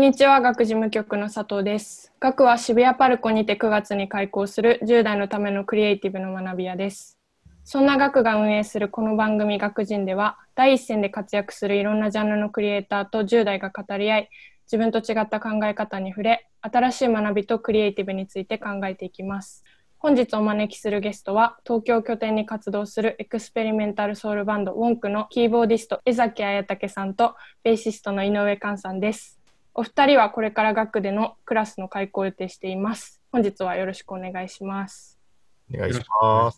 [0.00, 2.10] んにちは、 GAKU 事務局の佐藤です。
[2.20, 7.18] GAKU は渋谷パルコにて9月に開校する10代のためのクリエイティブの学び屋です。
[7.64, 14.30] そんな GAKU が運営するこの番組ガクジンでは、第一線で活躍するいろんなジャンルのクリエイターと10代が語り合い、
[14.72, 19.64] 自分と違った考え方に触れ、新しい学びとクリエイティブについて考えていきます。
[19.98, 29.39] 本日お招きするゲストは、東京拠点に活動する experimental soul バンド WONK のキーボーディスト江﨑文武さんとベーシストの井上寛さんです。
[29.80, 33.22] お二人はこれから学でのクラスの開講を予定しています。
[33.32, 35.18] 本日はよろしくお願いします。
[35.74, 36.52] お願いしま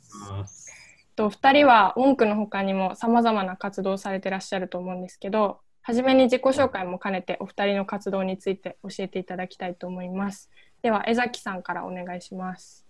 [0.44, 0.72] す。
[1.14, 10.50] とお二人は WONK の他にも様々な活動をされてらっしゃると思うんですけど、はじめに自己紹介も兼ねてお二人の活動について教えていただきたいと思います。
[10.82, 12.84] では江崎さんからお願いします。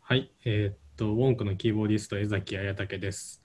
[0.00, 3.41] はい、えーっと、ウォンクのキーボーディスト、江崎彩武です。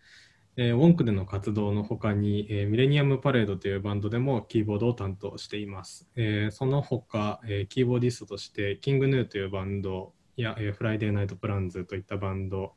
[0.60, 6.10] えー WONK での活動の他に、えー millennium parade というバンドでもキーボードを担当しています。
[6.16, 12.74] えーその他、えーキーボーディストとして、 King Gnu というバンドや、えー Friday Night Plans といったバンド、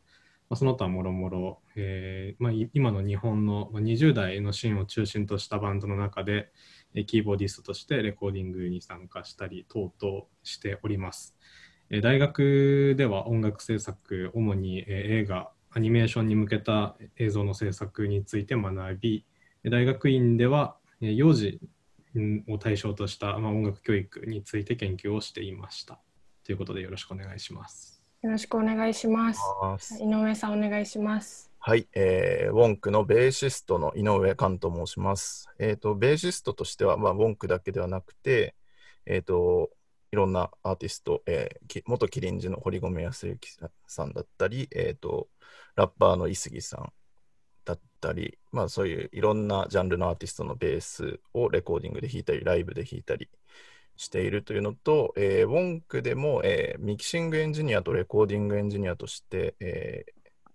[0.50, 6.50] まあ、その他もろもろ、えーまあ、今の日本の20代のシーンを中心としたバンドの中で、
[6.94, 11.34] えーキーボーディストとしてレコーディングに参加したり等々しております。
[11.88, 19.24] え大学では音楽制作、主にえ映画、アニメーションに向けた映像の制作について学び、
[19.64, 21.60] えー大学院ではえー幼児
[22.18, 26.00] んを対象とした、まあ、音楽教育について研究をしていました。
[26.44, 28.02] ということでよろしくお願いします。
[28.22, 30.02] よろしくお願いします。
[30.02, 31.50] 井上さんお願いします。
[31.60, 35.48] はい、えーウォンクのベーシストの井上寛と申します。
[35.58, 38.54] えっ、と、ベーシストとしては、まあ、ウォンクだけではなくて、
[39.06, 39.70] えっ、と、
[40.12, 43.48] いろんなアーティスト、えー元キリンジの堀米康之
[43.86, 45.28] さんだったり、えっ、と、
[45.76, 46.92] ラッパーの ISSUGI さん
[47.64, 53.28] だったり、まあそういういろんなジャンルのアーティストのベースをレコーディングで弾いたり、ライブで弾いたり
[53.96, 60.12] しているというのと、えー WONK でも、えーミキシングエンジニアとレコーディングエンジニアとして、えー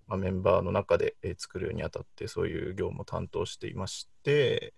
[0.08, 4.74] まあ、メンバーの中で、えー作るにあたってそういう業務を担当していまして、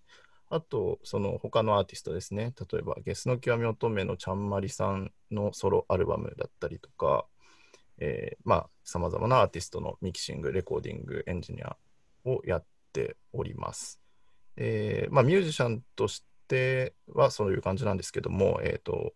[0.49, 7.25] あと、その他のアーティストですね、例えば、ゲスの極み乙女のちゃん MARI さんのソロアルバムだったりとか、
[7.99, 11.75] えーまあ、さまざまなアーティストのミキシング、レコーディング、エンジニア
[12.25, 13.99] をやっております。
[14.55, 19.13] えーまあ、ミュージシャンとしてはそういう感じなんですけども、えーと、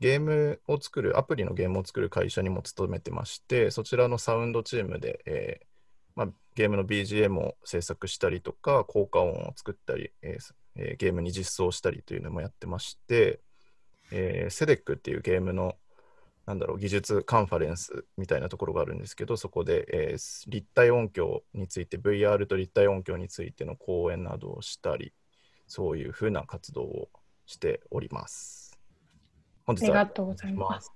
[0.00, 5.66] ゲームを作る、アプリのゲームを作る会社にも勤めてまして、そちらのサウンドチームで、えー
[6.14, 13.40] まあ、ゲームの BGM を制作したりとか、効果音を作ったり、えーえーゲームに実装したりというのもやってまして、
[14.10, 15.76] えー、セデックっていうゲームの
[16.48, 25.12] なんだろう技術カンファレンスみたいなところがあるんですけど、そこで、えー立体音響について、VR と立体音響についての講演などをしたり、
[25.66, 27.08] そういうふうな活動を
[27.44, 28.78] しております。
[29.66, 30.90] 本日はありがとうございます。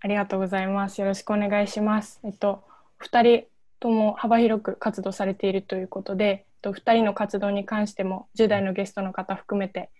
[0.00, 1.00] ありがとうございます。
[1.00, 2.20] よろしくお願いします。
[2.22, 2.62] えっと、
[2.98, 3.44] 二人
[3.80, 9.90] とも幅広く活動されているということで、と、二人の活動に関しても10代のゲストの方含めて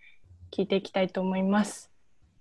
[0.50, 1.90] 聞いていきたいと思います。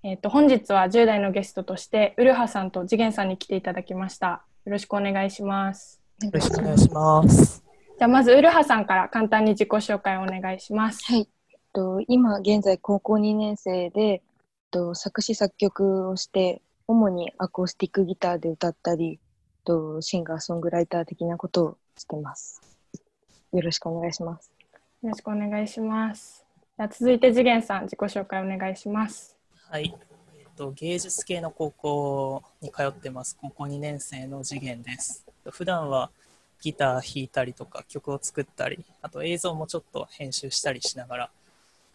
[0.04, 4.44] えっと、本日は10代のゲストとして、ウルハさんと次元さんに来ていただきました。
[4.66, 6.02] よろしくお願いします。
[6.24, 7.64] よろしくお願いします。
[7.98, 11.03] じゃあ、まずウルハさんから簡単に自己紹介をお願いします。
[11.06, 11.28] はい。
[11.52, 14.22] えっと、今現在高校2年生で、えっ
[14.72, 19.18] と、作詞作曲をして、主にアコースティックギターで歌ったり、えっ
[19.66, 22.71] と、シンガーソングライター的なことをしてます。
[23.52, 24.50] よろしくお願いします。
[25.04, 26.46] よろしくお願いします。
[26.78, 29.38] じゃあ続いて次元さん、自己紹介お願いします。
[29.70, 29.94] はい。
[30.38, 33.38] えっと、芸術系の高校に通ってます。
[33.42, 35.26] 高校2年生の次元です。
[35.50, 36.12] 普段は
[36.62, 41.32] ギター弾いたりとか曲を作ったり、あと映像もちょっと編集したりしながら、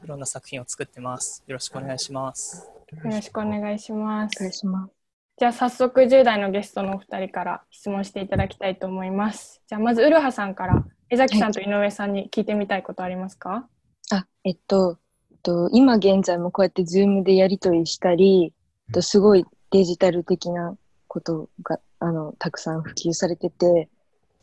[0.04, 1.42] いろんな作品を作ってます。
[1.46, 2.68] よろしくお願いします。
[2.92, 4.50] よろしくお願いしまお願いす。
[4.52, 4.92] します。
[5.38, 9.62] じゃあ早速10代のゲストのお二人から質問していただきたいと思います。
[9.66, 13.68] じゃあまずウルハさんから江崎さんと井上さんに聞いてみたいことありますか、
[14.10, 14.98] あ、えっと、
[15.30, 18.52] えっと、今現在もこうやってズームでやり取りしたり、
[18.88, 20.76] えっと、すごいデジタル的な
[21.06, 23.88] ことが、あの、たくさん普及されてて、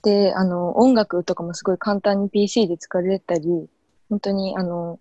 [0.03, 3.69] で、あの、音楽とかもすごい簡単に PC で使われたり、
[4.09, 4.99] 本当に、あの、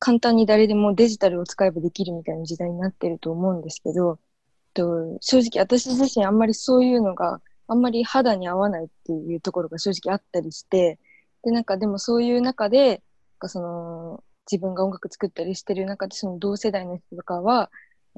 [0.00, 7.40] 簡単に誰でもデジタルを使えばできるみたいな時代になってると思うんですけど、えっと、正直私自身あんまりそういうのが
[7.72, 10.98] あんまり肌に合わないっていうところが正直あったりして、
[11.42, 12.98] で、なんかでもそういう中で、なん
[13.40, 17.70] かその自分が音楽作ったりしてる中でその同世代の人とかは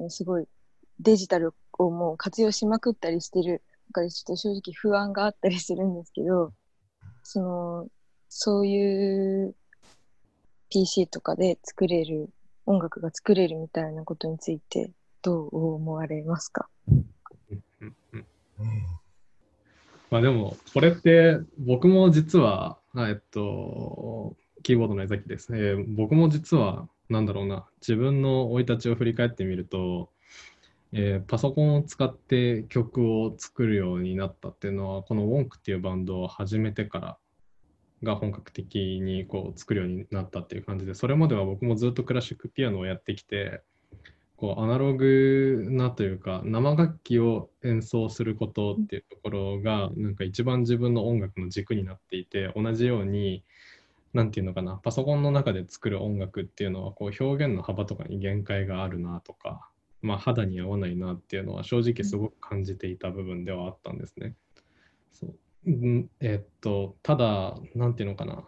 [0.09, 0.47] すごい
[0.99, 6.51] デジタルをもう活用しまくったりしてる中でちょっと正直不安があったりするんですけど
[7.23, 7.87] その
[8.29, 9.55] そういう
[10.69, 12.29] PC とかで作れる
[12.65, 14.91] 音楽が作れるみたいなことについて
[15.21, 16.67] どう思われますか？
[20.15, 25.75] まあでも、これって僕も実は、えっと、キーボードの江崎ですね。
[25.89, 30.09] 僕も実は、なんだろうな、自分の生い立ちを振り返ってみると、
[30.93, 37.17] えーパソコンを使って曲を作るようになったっていうのは、この WONK っていうバンドを始めてから
[38.01, 43.63] が本格的にこう作るようになったっていう感じで、それまでは僕もずっとクラシックピアノをやってきて、
[44.37, 53.43] こうアナログなというか生楽器を演奏することっていうところがなんか一番自分の音楽の軸になっていて同じように
[54.13, 59.69] 何て言うのかなパソコンの中で作る音楽っていうのはこう表現の幅とかに限界があるなとか、
[60.01, 64.35] まあ、肌に合わないなっていうのは正直すごく感じていた部分ではあったんですね。
[65.13, 65.35] そう
[65.65, 68.47] うんえっとただ何て言うのかな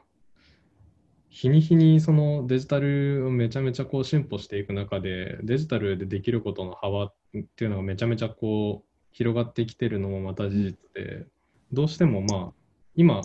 [1.30, 7.14] 日に日にそのデジタルをめちゃめちゃこう進歩していく中でデジタルでできることの幅っ
[7.56, 11.26] ていうのがめちゃめちゃこう広がってきてるのもまた事実で
[11.72, 12.54] どうしてもまあ
[12.96, 13.22] 今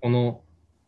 [0.00, 0.42] この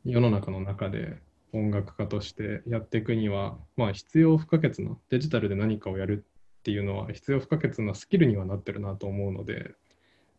[0.05, 1.19] 世の中の中で
[1.53, 6.25] 音楽家としてやっていくにはまあ必要不可欠なデジタルで何かをやる
[6.59, 9.73] っていうのは必要不可欠なスキルにはなってるなと思うので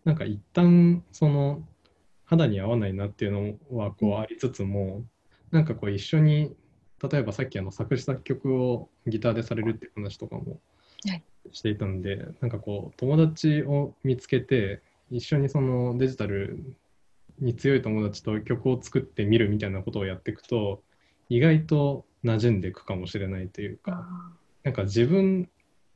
[0.03, 1.63] なんか一旦その
[2.25, 5.03] 肌に合わないなっていうのはこうありつつも
[5.51, 6.55] なんかこう一緒に
[7.01, 10.59] 例えばさっきあの作詞作曲をギターでされるっていう話とかも
[11.07, 11.23] はい。
[11.51, 16.61] していたんで、なんかこう友達を見つけて一緒にそのデジタル
[17.39, 20.81] に強い友達と曲を作ってみるみたいなことをやっていくと
[21.29, 24.07] 意外と馴染んでいくかもしれないというか
[24.63, 25.50] なんか自分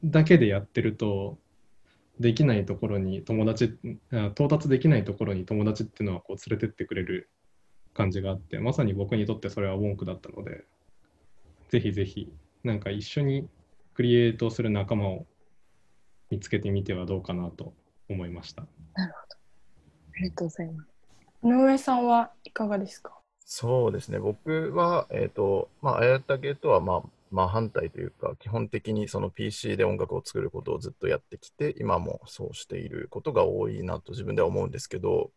[0.04, 1.38] だけでやってると
[2.19, 3.75] できないところに友達
[4.12, 7.30] あ到達できないところに友達っていうのはこう連れてってくれる
[7.94, 10.64] 感じがあってまさに僕にとってそれはウォンクだったので
[11.70, 12.32] ぜひぜひ
[12.64, 13.48] なんか一緒に
[13.94, 15.26] クリエイトする仲間を
[16.30, 17.74] 見つけてみてはどうかなと
[18.10, 18.64] 思いました。
[18.64, 18.68] あ
[20.22, 20.88] りがとうございます。
[21.44, 23.18] 井上さんはいかがですか？
[23.46, 35.32] そうですね、僕は、えっ、と、まあ、あやたけとは、まあ、まあ、反対というか、基本的にその PC で音楽を作ることをずっとやってきて、今もそうしていることが多いなと自分では思うんですけど、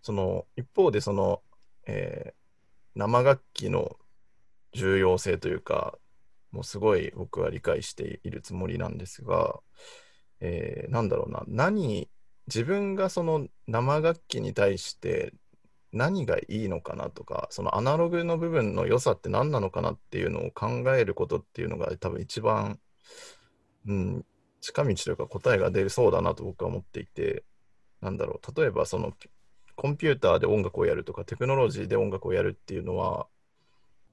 [0.00, 1.40] その一方で、その、
[1.86, 2.42] えー
[2.94, 3.96] 生楽器の
[4.74, 5.98] 重要性というか、
[6.50, 9.60] もうすごい僕は理解しているつもりなんですが、
[10.40, 12.10] えーなんだろうな、何、
[12.48, 15.32] 自分がその生楽器に対して
[15.92, 22.78] 何がいいのかなとか、そのアナログの部分の良さって何なのかなっていうのを考えることっていうのが多分一番、
[23.86, 24.26] うん、
[24.60, 27.44] 近道というか答えが出るそうだなと僕は思っていて、
[28.00, 29.12] なんだろう、例えばその
[29.76, 33.26] コンピューターで音楽をやるとかテクノロジーで音楽をやるっていうのは、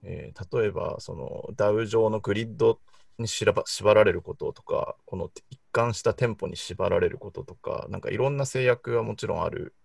[0.04, 2.80] えー例えばその DAW 上のグリッド
[3.20, 9.76] に縛られることとか、この一貫したテンポに縛られることとか、なんかいろんな制約はもちろんある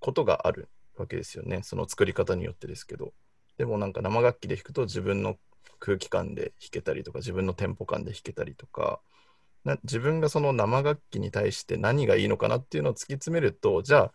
[0.00, 1.60] ことがあるわけですよね。
[1.62, 3.12] その作り方によってですけど。
[3.56, 5.36] でもなんか生楽器で弾くと自分の
[5.78, 9.00] 空気感で弾けたりとか、自分のテンポ感で弾けたりとか、
[9.64, 14.12] な自分がその生楽器に対して何がいいのかなっていうのを突き詰めると、じゃあ、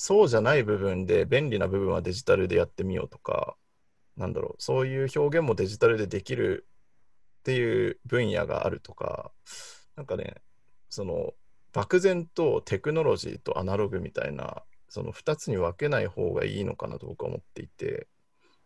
[0.00, 3.56] そうじゃない部分で便利な部分はデジタルでやってみようとか、
[4.16, 6.68] なんだろう、そういう表現もデジタルでできる
[7.40, 9.32] っていう分野があるとか、
[9.96, 10.36] なんかね、
[10.88, 11.34] その
[11.72, 18.06] 漠然とテクノロジーとアナログみたいな、その2つに分けない方がいいのかなと僕は思っていて、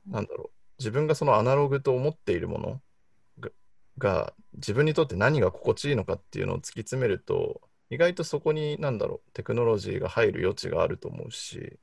[0.06, 2.80] なんだろう、自分がそのアナログと思っているもの
[3.40, 3.50] が
[3.96, 7.62] が自分にとって何が心地いいのかっていうのを突き詰めると、
[7.92, 11.78] 意外とそこに、なんだろう、テクノロジーが入る余地があると思うし、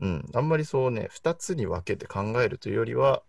[0.00, 3.22] うん、あんまりそうね、2つに分けて考えるというよりは、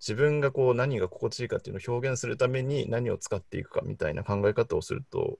[0.00, 5.38] 自分がこう何が心地いいかっていうのを表現するために何を使っていくかみたいな考え方をすると、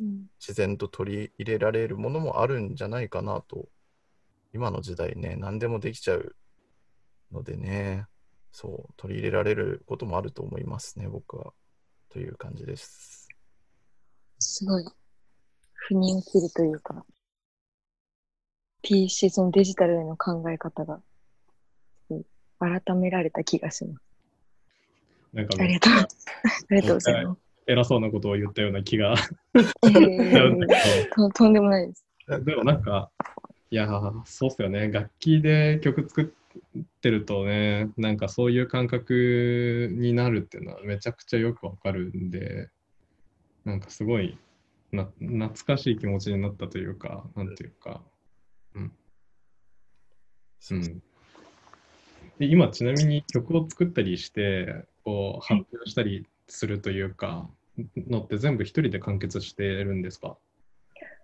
[0.00, 3.68] うん自然と取り入れられるものもあるんじゃないかなと、
[4.52, 6.36] 今の時代ね、何でもできちゃう
[7.32, 8.06] のでね、
[8.52, 11.52] そう、取り入れられることもあると思いますね、僕は。
[12.08, 13.28] という感じです。
[14.38, 14.84] すごい、
[15.86, 17.04] 腑に落ちるというか、
[18.82, 21.00] PC、そのデジタルへの考え方が、
[22.10, 22.22] うん
[22.60, 24.02] 改められた気がします。
[25.34, 25.92] なんかありがとう。
[25.92, 26.06] あ
[26.70, 27.40] りがとうございます。
[27.66, 29.14] 偉そうなことを言ったような気が
[29.54, 32.06] えーけととんでもないです。
[32.28, 33.10] ど、でもなんか、
[33.70, 34.90] いやー、そうっすよね。
[34.90, 42.70] 楽器で曲作ってるとね、なんかそういう感覚になるっていうのはめちゃくちゃよくわかるんで、
[43.64, 44.38] なんかすごい
[44.94, 48.00] な懐かしい気持ちになったというか、なんていうか、
[48.74, 48.92] うん。
[50.70, 51.02] うん、
[52.38, 57.50] で今ちなみに曲を作ったりしてこう発表したりするというか、
[58.08, 60.38] のって全部一人で完結してるんですか？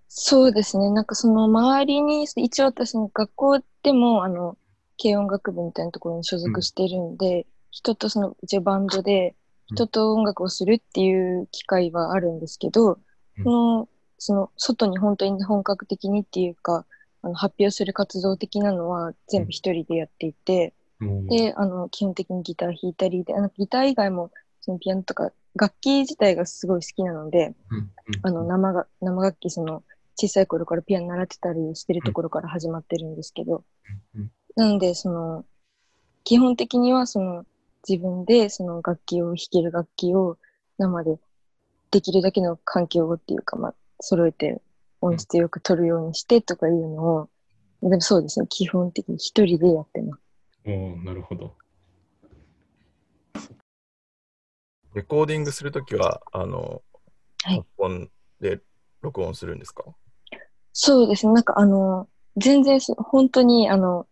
[0.08, 0.90] そうですね。
[0.90, 4.58] なんかその周りに、一応私の学校でも、あの、
[5.00, 9.36] 軽音楽部みたいなところに所属してるんで、人とその、一応バンドで、
[9.68, 13.00] 人と音楽をするっていう機会はあるんですけど、うんそ
[13.48, 16.84] の、その、外に本当に本格的にっていうか、
[17.22, 21.26] あの発表する活動的なのは全部一人でやっていて、うん。
[21.26, 24.30] で、あの、基本的にギター弾いたりで、あのギター以外も、
[24.60, 27.90] そのピアノとか、楽器自体がすごい好きなので、うん。
[28.22, 29.82] あの、生が、生楽器、その、
[30.16, 33.64] 小さい頃からピアノ習ってたりしてるところから始まってるんですけど、
[34.14, 34.30] うん。
[34.56, 35.44] なので、その、
[36.24, 37.44] 基本的には、その、
[37.88, 40.36] 自分で、その楽器を弾ける楽器を
[40.78, 41.18] 生で
[41.90, 44.60] できるだけの環境をっていうか、まあ、揃えて
[45.00, 47.28] 音質よく取るようにしてとかいうのを、
[47.82, 50.22] でもそうですね、基本的に一人でやってます。
[50.66, 51.54] おーなるほど。
[54.94, 56.82] レコーディングするときは、あの、
[57.42, 58.60] はいパソコンで
[59.00, 59.84] 録音するんですか？
[60.72, 61.32] そうですね。
[61.32, 64.06] なんかあの、全然そ本当にあの、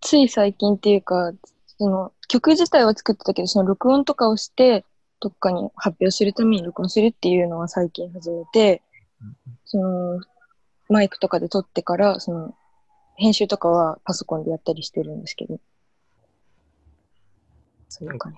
[0.00, 1.32] つい最近っていうか、
[1.66, 4.84] その曲自体は作ってたけど、その録音とかをして、
[5.22, 8.82] どっかに発表するために録音するっていうのは最近始めて、
[9.64, 10.20] その、
[10.88, 12.56] マイクとかで撮ってから、その、
[13.14, 15.60] 編集とかはパソコンでやったりしてるんですけど。
[17.88, 18.34] そういう感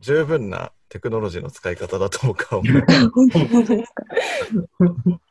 [0.00, 2.84] 十分なテクノロジーの使い方だと僕は思う。
[3.28, 3.38] じ。
[3.38, 4.04] 本 当ですか？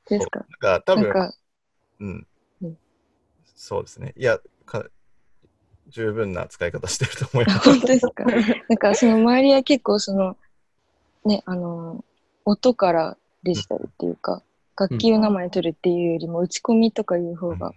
[0.07, 1.11] ですかなんか多分、
[2.07, 2.27] ん
[2.61, 2.77] うん。
[3.43, 4.13] そうですね。
[4.15, 4.85] いや、か
[5.89, 7.59] 十分な使い方してると思います。
[7.69, 8.23] 本当ですか？
[8.69, 10.37] なんかその周りは結構その、
[11.29, 12.03] ね、あの、
[12.43, 14.41] 音からデジタルっていうか、
[14.77, 17.73] 楽器を生で撮るっていうよりも打ち込みとかいう方が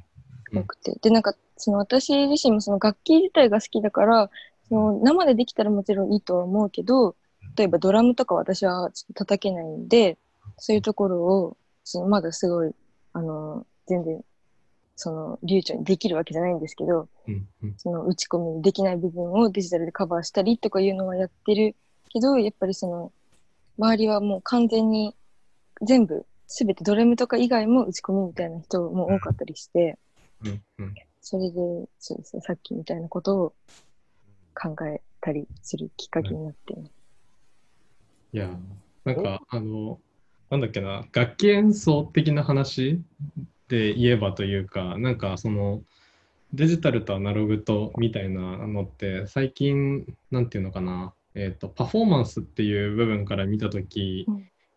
[0.52, 0.96] 多くて。
[1.02, 4.30] で、なんかその私自身もその楽器自体が好きだから、
[4.68, 7.14] その生でできたらもちろんいいとは思うけど、
[7.56, 10.16] 例えばドラムとか私はちょっと叩けないんで、
[10.56, 12.72] そういうところを、そのまだすごい、
[13.12, 14.24] あの、全然、
[14.96, 21.74] その流暢にできるわけじゃないんですけど、うんうんその打ち込みできない部分をデジタルでカバーしたりとかいうのはやってる
[22.10, 23.12] けど、やっぱりその、
[23.78, 25.14] 周りはもう完全に
[25.82, 29.98] 全部、すべてドラムとか以外も打ち込みみたいな人も多かったりして、
[30.44, 33.54] うんうんそれで、そうですね、さっきみたいなことを
[34.54, 36.90] 考えたりするきっかけになってます。
[38.32, 38.50] いや、
[39.04, 40.00] なんか、あの、
[40.50, 43.00] なんだっけな、楽器演奏的な話
[43.68, 45.82] で言えばというか、なんかその、
[46.52, 54.26] デジタルとアナログとみたいなのって、最近、なんていうのかな、えっと、パフォーマンスっていう部分から見たとき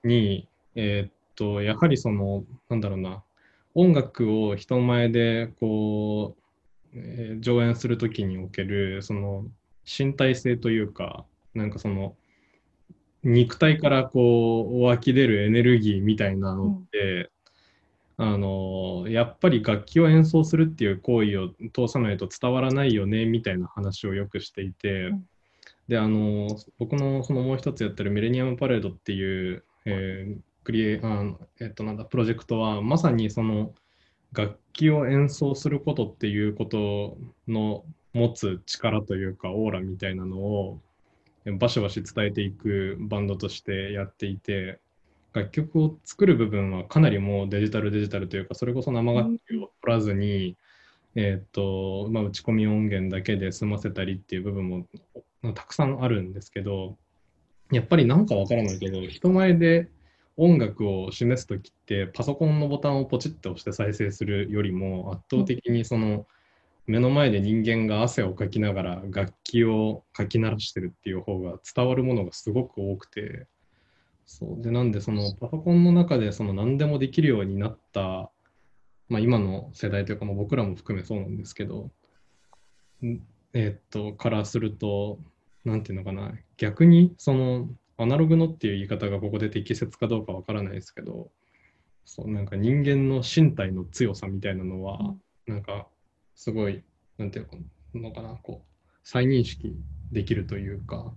[0.04, 3.24] に、えっと、やはりその、なんだろうな、
[3.74, 6.42] 音楽を人前でこう、
[6.98, 9.46] えー上演するときにおける、その、
[9.86, 12.16] 身体性というか、なんかその、
[13.24, 17.32] 肉体からこう湧き出るエネルギーみたいなのって、
[18.18, 25.26] あのやっぱり楽器を演奏するっていう行為を通さないと伝わらないよねみたいな話をよくしていて、うん
[25.88, 26.48] であの
[26.80, 33.74] 僕のそのもう一つやってるミレニアムパレードっていう、えークリエあのえっとなんだプロジェクトはまさにその
[34.34, 40.82] 楽器を演奏することっていうことの持つ力というかオーラみたいなのを
[41.60, 44.80] バシバシ伝えていくバンドとしてやっていて
[45.34, 50.58] 楽曲を作る部分はかなりもうデジタルデジタルというかそれこそ生楽器を取らずに、
[51.14, 54.88] えーっとまあ、打ち込み音源だけで済ませたりっていう部分も
[55.54, 56.98] たくさんあるんですけど
[57.72, 59.90] やっぱりなんかわからないけど人前で
[60.38, 66.26] 音楽を示す時ってパソコンのボタンをポチッと押して再生するよりも圧倒的にその
[66.88, 73.48] 目の前で人間が汗をかきながら楽器をかき鳴らしてるっていう方が伝わるものがすごく多くて
[74.26, 74.62] そう。
[74.62, 78.30] でなんでそのパソコンの中でその何でもできるようになった、
[79.10, 81.90] まあ、今の世代というか、まあ、僕らも含めそうなんですけど
[83.54, 85.20] えっとからすると
[85.66, 86.32] なんていうのかな。
[86.58, 91.30] 逆にそのアナログのっていう言い方がここで適切かどうかわからないですけど
[92.06, 95.00] そうなんか人間の身体の強さみたいなのは、
[95.48, 95.88] なんか
[96.36, 96.84] すごい
[97.18, 99.76] なんていうのかなこう再認識
[100.12, 101.14] できるというか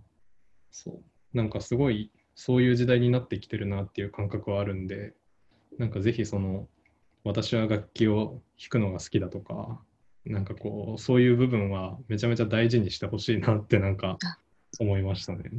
[0.71, 1.03] そう。
[1.37, 5.13] なんかすごいそういう時代になってきてるなっていう感覚はあるんで
[5.77, 6.67] なんかぜひその
[7.25, 9.81] 私は楽器を弾くのが好きだとか
[10.29, 14.19] なんかこうそういう部分はめちゃめちゃ大事にしてほしいなってなんか
[14.79, 15.51] 思いましたね。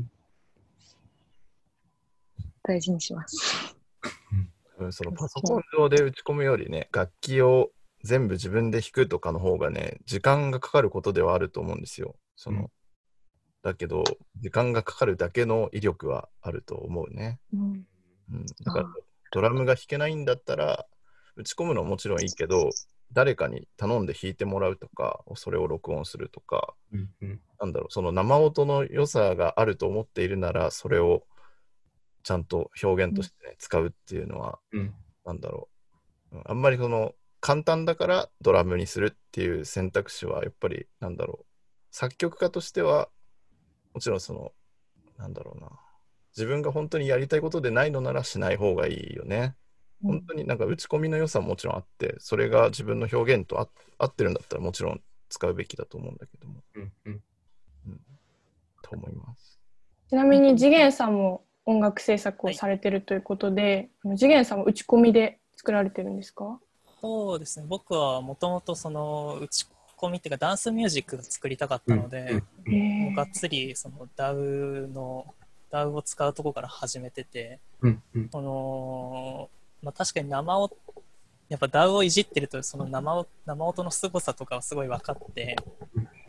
[2.63, 3.75] 大事にします。
[4.31, 4.35] う
[4.87, 7.69] んそのパソコン上で打ち込むよりね、楽器を
[8.05, 12.15] 全部自分で弾くとかの方がね、時間がかかることではあると思うんですよ。
[12.37, 12.67] その、うん
[13.61, 14.03] だけど、
[14.37, 17.39] 時間がかかるだけの威力はあると思うね。
[17.53, 17.85] うん
[18.31, 18.93] うん、だからあ、
[19.31, 20.85] ドラムが弾けないんだったら、
[21.35, 22.69] 打ち込むのはもちろんいいけど、
[23.11, 27.41] 誰かに頼んで弾いてもらうとか、それを録音するとか、うんうん。
[27.59, 31.25] なんだろう、その生音の良さがあると思っているなら、それを
[32.23, 34.93] ちゃんと表現として、ね使うっていうのは、うん。
[35.25, 35.69] なんだろ
[36.31, 41.45] う、うんあんまりその簡単だからドラムにするっていう選択肢は、やっぱりなんだろう、
[41.91, 43.09] 作曲家としては、
[43.93, 44.51] もちろんその、
[45.17, 45.69] なんだろうな、
[46.35, 49.55] 自分が本当にやりたいことでないのならしない方がいいよね。
[50.01, 57.21] 本当になんか打ち込みの良さももちろんあって、それが自分の表現とあ合ってるんだったらもちろん使うべきだと思うんだけども、うんうん。
[58.81, 59.59] と思います。
[60.09, 66.59] ちなみに次元さんも音楽制作をされてるということで、あの次元さんは打ち込みで作られてるんですか？
[67.01, 67.65] そうですね。
[67.69, 75.35] 僕はもともとその打ち込みっていうかダンスミュージックが作りたかったので、うんへがっつりその DAW の
[75.71, 78.29] DAW を使うところから始めてて、うんうん。
[78.31, 79.49] その
[79.81, 80.75] まあ、確かに生音
[81.47, 85.57] やっぱ DAW をいじってるとその生音生音の凄さとかはすごい分かって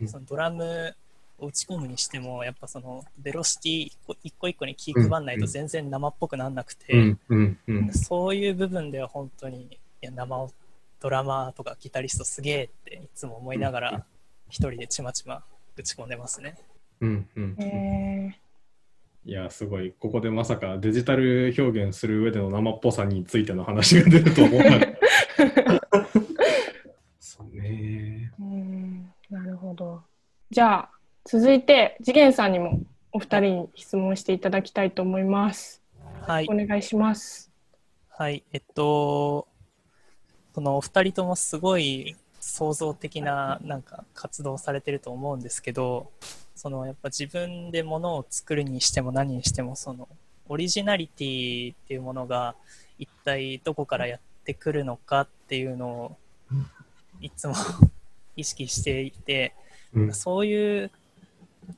[0.01, 0.07] うん。
[0.07, 0.95] そのドラム
[1.37, 7.15] を打ち込むにしてもやっぱそのベロシティ一個一個一個に気配んないと全然生っぽくなんなくて、
[7.93, 10.53] そういう部分では本当にいや生音
[10.99, 14.05] ドラマーとかギタリストすげえっていつも思いながら
[14.49, 15.43] 一人でちまちま
[15.77, 16.57] 打ち込んでますね。
[16.99, 17.27] うん。
[17.37, 17.57] うん。
[17.57, 18.40] えへ
[19.23, 19.93] いや、すごい。
[19.99, 24.87] ここでまさかデジタル表現する上での生っぽさについての話が出ると思わなか。
[27.19, 28.31] そうね。
[28.39, 30.01] ーうんなるほど。
[30.49, 30.89] じゃあ
[31.25, 35.83] 続いて次元さんにもお二人に質問していただきたいと思います。
[36.21, 37.51] はいお、願いします。
[38.09, 39.47] はい、えっと、
[40.53, 46.11] そのお二人ともすごい創造的ななんか活動をされてると思うんですけど、
[46.55, 50.07] そのやっぱ自分でものを作るにしても何にしてもその
[50.47, 52.55] オリジナリティっていうものが
[52.99, 56.17] 一体どこからやってくるのかっていうのを
[57.21, 57.55] いつも
[58.35, 59.53] 意識していて、
[59.93, 60.13] うん。
[60.13, 60.91] そういう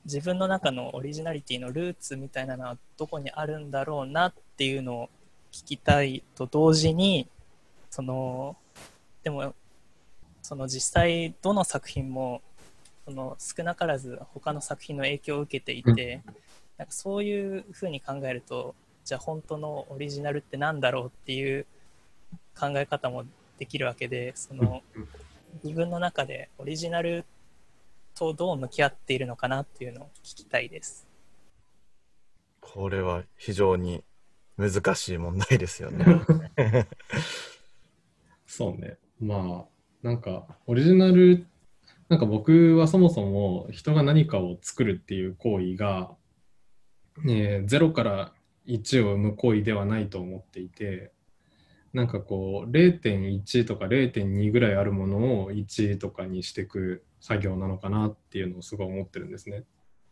[0.06, 5.10] 自分の中のオリジナリティのルーツみたいなのはどこにあるんだろうなっていうのを
[5.52, 7.28] 聞きたいと同時に
[7.90, 8.56] その
[9.24, 9.54] でも
[10.42, 12.42] その実際どの作品も
[13.06, 16.22] その少なからず他の作品の影響を受けていて、
[16.78, 21.66] なんかそういうふうに考えるとじゃあ本当のオリジナルってなんだろうっていう
[22.58, 23.26] 考え方も
[23.60, 24.82] できるわけでその
[25.64, 27.26] 自分の中でオリジナル
[28.16, 31.08] とどう向き合っているのかなっていうのを聞きたいです。
[32.60, 34.04] これは非常に
[34.58, 36.06] 難しい問題ですよね。
[38.46, 38.98] そうね。
[39.20, 41.46] まあ、なんか、オリジナル、
[42.14, 46.12] なんか僕はそもそも人が何かを作るっていう行為が、
[47.28, 48.34] えー0から
[48.68, 51.12] 1を生む行為ではないと思っていて、
[51.92, 59.62] なんかこう、0.1とか0.2ぐらいあるものを1とかにしていく作業なのかなっていうのをすごい思ってるんですね。
[59.62, 59.64] っ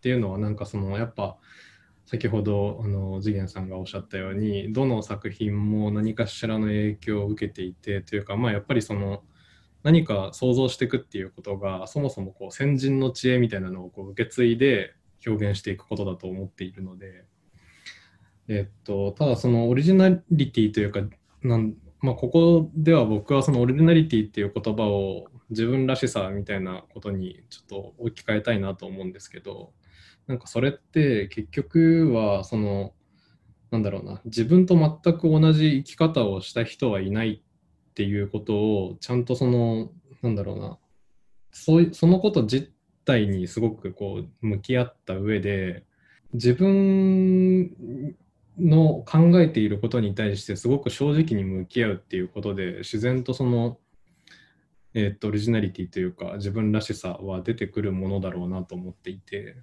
[0.02, 1.38] ていうのは、なんかその、やっぱ、
[2.08, 9.22] 先ほどあの次元さんがおっしゃったようにどの作品も何かしらの影響を受けていてというかまあやっぱりその
[9.84, 14.94] 何か想像していくっていうことがそもそもこう先人の知恵みたいなのをこう受け継いで
[15.26, 17.26] 表現していくことだと思っているので、
[18.48, 21.02] えっと、ただそのオリジナリティというか
[21.42, 29.74] なん、まあ、ここでは僕はそのオリジナリティっていう言葉を自分らしさみたいなことにちょっと置き換えたいなと思うんですけど
[30.28, 32.94] なんかそれって結局はその
[33.70, 37.44] なんだろうな自分と全く同じ生き方をした人はいない
[38.02, 39.92] っていうことをちゃんとその
[40.24, 40.80] なんだろうな。
[41.52, 42.72] そういそのこと自
[43.06, 45.84] 体にすごくこう向き合った上で
[46.34, 48.16] 自分
[48.58, 53.78] の考えていることに対してすごく正直に向き合うっていうことで自然とその
[54.96, 59.58] えっとオリジナリティというか自分らしさは出てくるものだろうなと思っていて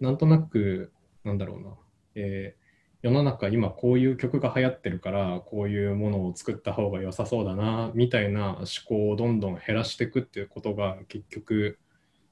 [0.00, 0.90] なんとなく
[1.22, 1.68] なんだろうな、
[2.16, 2.63] えー
[3.04, 11.78] 世の中今こういう曲が流行ってるからこういうものを作った方が良さそうだなみたいな思考をどんどん減らしていくっていうことが結局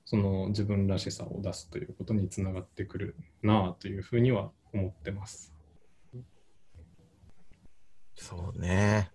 [0.06, 5.52] その自分らしさを出すということにつながってくるなというふうには思ってます。
[8.14, 9.10] そうね。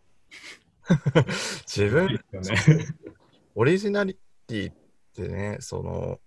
[1.65, 2.20] 自分、ね。
[3.56, 4.15] オリジナリ
[4.46, 4.76] ティっ
[5.15, 6.20] てね、その、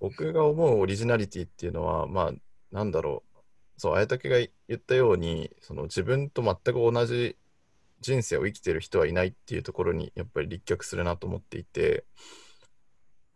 [0.00, 2.32] 僕が思うオリジナリティっていうのは、まあ、
[2.72, 3.27] なんだろう、
[3.78, 7.36] そう、綾竹が言ったように、その自分と全く同じ
[8.00, 12.04] 人生を生きてる人はいないっていうところに、やっぱり立脚するなと思っていて、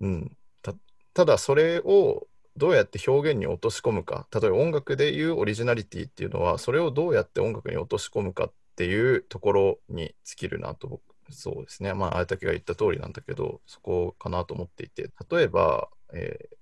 [0.00, 0.74] うん、た
[1.14, 2.26] ただそれを
[2.56, 11.94] どうやって表現に落とし込むか例えば音楽でいうオリジナリティっていうのはそれをどうやって音楽に落とし込むかっていうところに尽きるなと僕そうですね。
[11.94, 15.10] まあ綾竹が言った通りなんだけどそこかなと思っていて。
[15.30, 16.56] 例えば、えー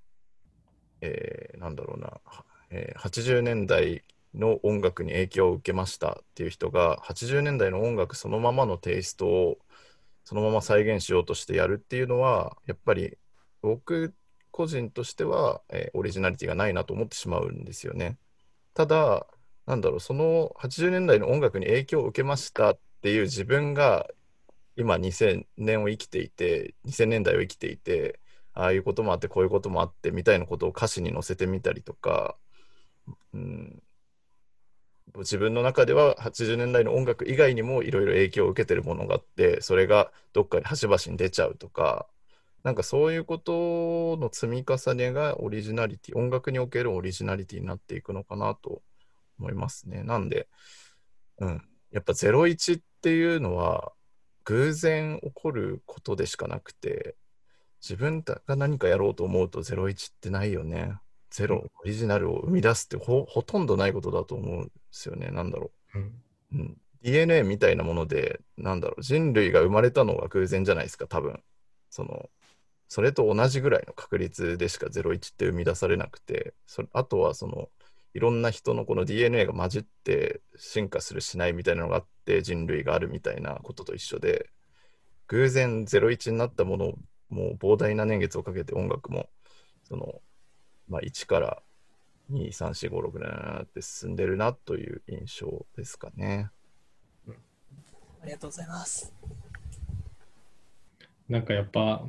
[1.03, 2.21] えーなんだろうな、
[2.71, 4.03] え80年代
[4.35, 9.59] の音楽に影響を受けましたっていう人が80年代の音楽そのままのテイストを
[10.25, 13.19] そのまま再現しようとしてやるっていうのはやっぱり
[13.63, 14.15] 僕
[14.53, 18.19] 個人としては、えオリジナリティがないなと思ってしまうんですよね。
[18.75, 19.27] ただ
[19.67, 24.09] なんだろうその80年代の音楽に影響を受けましたっていう自分が
[24.77, 28.21] 今2000年を生きていて2000年代を生きていて
[28.53, 32.37] ああいうこともあってこういうこともあってみたいなことを歌詞に載せてみたりとか、
[33.35, 33.83] うん、
[35.19, 42.07] 自分の中では80年代の音楽以外にもいろいろ影響を受けてるものがあってそれがどっかに端々に出ちゃうとか
[42.63, 48.83] なんかそういうことの積み重ねがオリジナリティ音楽におけるオリジナリティになっていくのかなと
[49.39, 50.03] 思いますね。
[50.03, 50.47] なんで、
[51.39, 53.93] うん、やっぱ01っていうのは
[54.45, 57.17] 偶然起こることでしかなくて
[57.81, 60.93] 自分が何かやろうと思うと01ってないよね。
[61.31, 65.31] ゼロ、オリジナルを生み出すってほほとんどないことだと思うんですよね。
[65.31, 66.57] なんだろうんう。
[66.57, 71.43] うん、DNA みたいなもので、なんだろう、人類が生まれたのが偶然じゃないですか、多分。
[71.89, 72.29] その、
[72.89, 77.71] それと同じぐらいの確率でしか01って生み出されなくて、それあとはその、
[78.15, 84.51] いろんな人のこの DNA が混じって進化するしないみたいなのがあって人類があるみたいなことと一緒で
[85.29, 86.95] 偶然01になったものを
[87.29, 89.29] もう膨大な年月をかけて音楽も
[89.85, 90.21] その、
[90.91, 91.63] まあ、1から
[92.33, 96.51] 23456年って進んでるなという印象ですかね。
[98.23, 99.15] ありがとうございます。
[101.29, 102.05] なんかやっぱ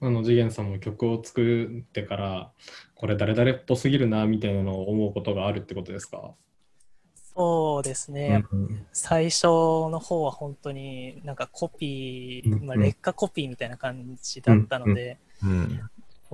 [0.00, 2.52] あの次元さんも曲を作ってから
[2.94, 6.34] これ誰々っぽすぎるなみたいなのを思うことがあるってことですか、
[7.34, 8.44] そうですね。
[8.52, 15.80] うん最初の方は本当になんかコピー、まあ、劣化コピーみたいな感じだったので、うん、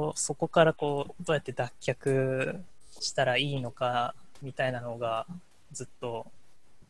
[0.01, 2.59] こうそこからこうどうやって脱却
[3.01, 5.27] したらいいのかみたいなのが
[5.73, 6.27] ずっと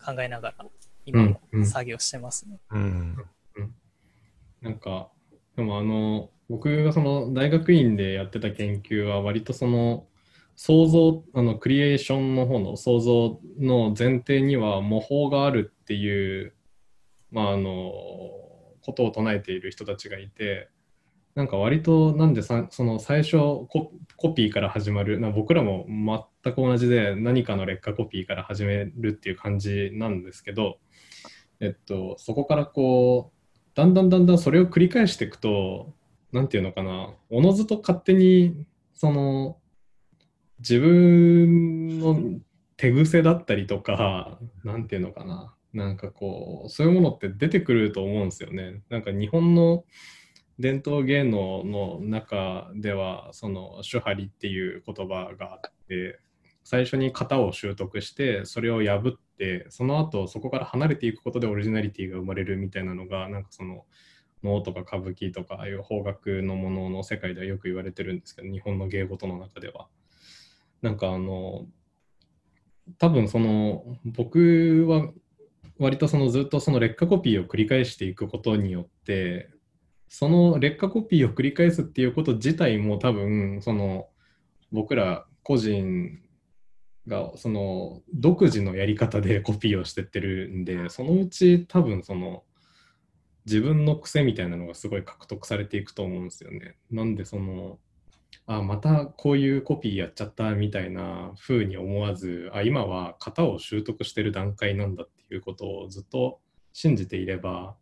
[0.00, 0.64] 考えながら
[1.04, 2.60] 今も作業してますね。
[2.70, 3.16] うん、
[4.62, 5.08] なんか
[5.56, 10.06] でもあの僕がその大学院でやってた研究は割とその
[10.54, 16.54] 想像あのクリエーションの方の想像の前提には模倣があるっていう
[17.32, 17.90] まああの
[18.82, 20.68] ことを唱えている人たちがいて
[21.34, 23.92] なんか割となんでさその最初コ
[24.34, 25.86] ピーから始まるな僕らも
[26.42, 30.78] 全く同じで何かの劣化コピーから始めるっていう感じなんですけど、
[31.60, 35.94] えっと、そこからこうだんだんだんだんそれを繰り返していくと
[36.32, 39.56] なんていうのかなおのずと勝手にその
[40.58, 42.40] 自分の
[42.76, 48.82] 手癖だったりとかなんていうのかななんかこうそういうものって出てくると思うんですよね。
[48.88, 49.84] なんか日本の
[50.60, 56.20] 伝統芸能の中ではその手張りっていう言葉があって
[56.64, 63.86] 最初に型を習得してそれを破ってその後そこから離れていくことでオリジナリティが生まれるみたいなのがなんかその
[64.42, 69.88] 能とか歌舞伎とかああいう邦楽のものの世界ではよく言われてるんですけど日本の芸事の中では。
[70.82, 71.66] なんかあの
[72.98, 75.10] 多分その僕は
[75.78, 79.50] 割とそのずっとその劣化コピーを繰り返していくことによって
[80.10, 84.08] その劣化コピーを繰り返すっていうこと自体も多分その
[84.72, 86.18] 僕ら個人
[87.06, 92.42] がその独自のやり方で コピーをしてってるんでそのうち多分その
[93.46, 96.76] 自分の癖みたいなのがすごい獲得されていくと思うんですよね。
[96.90, 97.78] なんでその
[98.46, 106.40] あまたこういうコピーやっちゃったみたいな風に思わずあ今は型を習得してる段階なんだっていうことをずっと
[106.72, 107.76] 信じていれば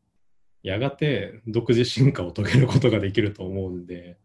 [0.62, 4.18] やがて独自進化を遂げることができると思うんで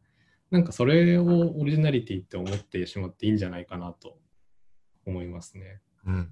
[0.53, 1.25] なんかそれを
[1.57, 4.19] オリジナリティって思ってしまっていいんじゃないかなと
[5.05, 5.81] 思いますね。
[6.05, 6.29] うん。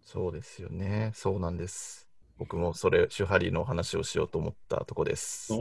[0.00, 1.10] そうですよね。
[1.12, 2.08] そうなんです。
[2.38, 5.52] 僕もそれ、手張りの話をしようと思ったとこです。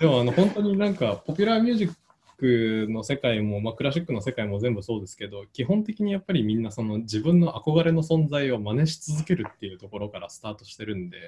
[0.00, 1.94] でもあの本当になんかポピュラーミュージッ
[2.38, 11.18] クの世界も、まあ、クラシックの世界も全部そうですけど基本的にやっぱりみんなその自分の憧れの存在を真似し続けるっていうところからスタートしてるんで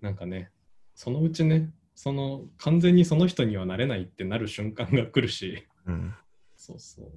[0.00, 0.50] なんかね
[0.94, 6.14] そのうちねその完全にその人にはなれないってなる瞬間が来るしうん。
[6.56, 7.10] そうそう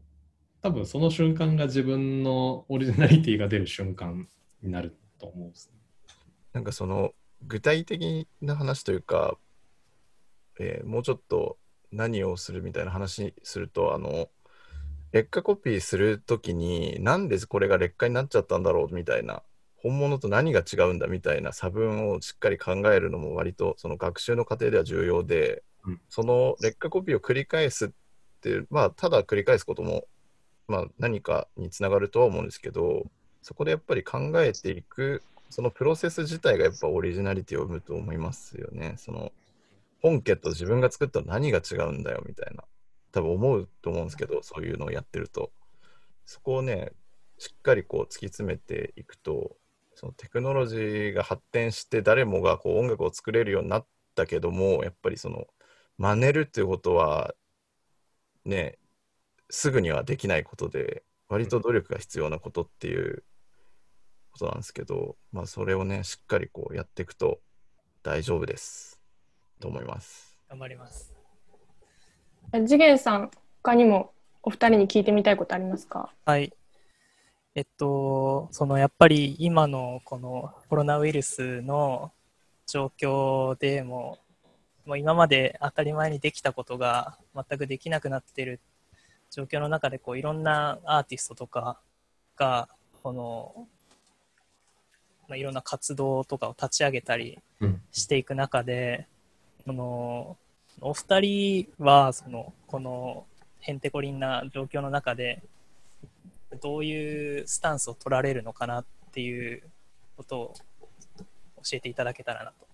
[0.62, 4.28] 多分その瞬間が自分のオリジナリティが出る瞬間
[4.62, 5.80] になると思うんですね。
[6.52, 7.14] なんかその
[7.46, 9.38] 具体的な話というか、
[10.60, 11.58] えーもうちょっと
[11.92, 14.30] 何をするみたいな話すると、あの、
[15.12, 19.42] 劣化コピーするときに、なんでこれが劣化になっちゃったんだろうみたいな、
[19.78, 27.90] 本物と何が違うんだみたいな差分をしっかり考えるのも割とその学習の過程では重要で、うんその劣化コピーを繰り返すっ
[28.42, 30.06] てまあ、ただ繰り返すことも、
[30.68, 33.06] まあ、何かにつながるとは思うんですけど、
[33.42, 38.96] そこでやっぱり考えていく、そのプロセス自体がやっぱオリジナリティを生むと思いますよね。
[38.98, 39.32] その
[40.02, 42.64] 本家と自分が作ったら何が違うんだよみたいな、
[43.12, 45.52] 多分思うと思うんですけど、そういうのをやってると。
[46.26, 46.92] そこをね、
[47.38, 49.58] しっかりこう突き詰めていくと、
[49.96, 55.48] そのテクノロジーが発展して誰もがこう音楽を作れるようになったけども、やっぱりその
[55.98, 57.34] 真似るっていうことは、
[58.46, 58.78] ね、
[59.50, 63.24] すぐにはできないことで、割と努力が必要なことっていう
[64.32, 67.40] ことなんですけど、まあそれをね、しっかりこうやっていくと
[68.04, 68.97] 大丈夫です。
[69.60, 70.38] と思います。
[70.50, 71.14] 頑張ります。
[72.52, 73.32] 次元さん、
[73.64, 76.10] 他にもお二人に聞いてみたいことありますか？
[76.26, 76.54] はい。
[77.56, 82.12] えっと、そのやっぱり今のこのコロナウイルスの
[82.68, 84.20] 状況でも、
[84.86, 88.62] もう今まで当たり前にできたことが全くできなくなっている
[89.32, 91.80] 状況の中でこういろんなアーティストとか
[92.38, 92.70] が
[93.04, 93.68] この、
[95.28, 99.08] まあ、いろんな活動とかを立ち上げたりうんしていく中で、
[99.68, 100.38] その
[100.80, 103.26] お二人はそのこの
[103.60, 105.44] へんてこりんな状況の中で
[106.62, 109.64] どういうスタンスを取られるのかなっていう
[110.16, 110.54] ことを
[111.64, 112.68] 教えていただけたらなと。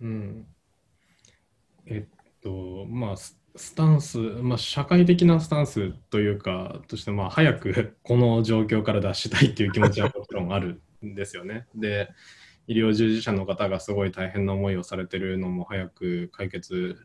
[0.00, 0.46] うん。
[1.86, 11.66] えっと、まあ、ススタンス、まあ、社会的なスタンスというか、として、まあ、早くこの状況から脱したいっていう気持ちはもちろんあるんですよね。
[11.74, 12.08] で、
[12.70, 17.04] 医療従事者の方がすごい大変な思いをされてるのも早く解決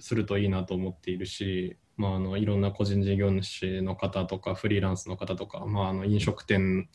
[0.00, 6.88] するといいなと思っているし、まあ、あのいろんな個人事業主の方とかフリーランスの方とか、まあ、あの飲食店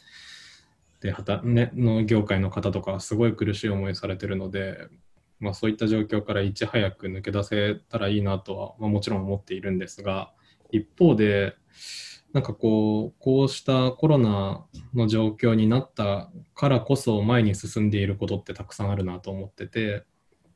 [1.00, 4.90] で働、ね、の業界の方とかすごい苦しい思いされてるので、
[5.40, 10.34] まあ、そういった状況からいち早く抜け出せたらいいなとは、まあ、もちろん思っているんですが
[10.70, 11.56] 一方で
[12.36, 20.04] なんかこうこうしたコロナの状況になったからこそ前に進んでいることってたくさんあるなと思ってて、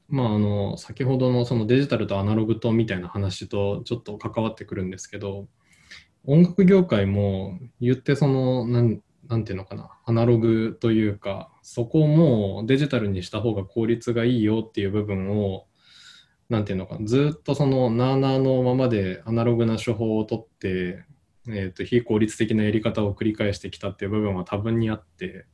[0.09, 5.47] まあ、あの先ほどのそのデジタルとアナログとみたいな話とちょっと関わってくるんですけど
[6.25, 15.65] 音楽業界も言ってそのなんなんていうのかなアナログというかそこもデジタルにした方が効率がいいよっていう部分を
[16.49, 21.05] なんていうのかずっとそのなあなあのままでアナログな手法を取って、
[21.51, 25.45] えー、と非効率的なやり方を繰り返してきたっていう部分は多分にあって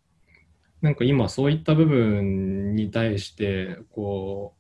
[0.82, 4.54] なんか今そういった部分に対してこ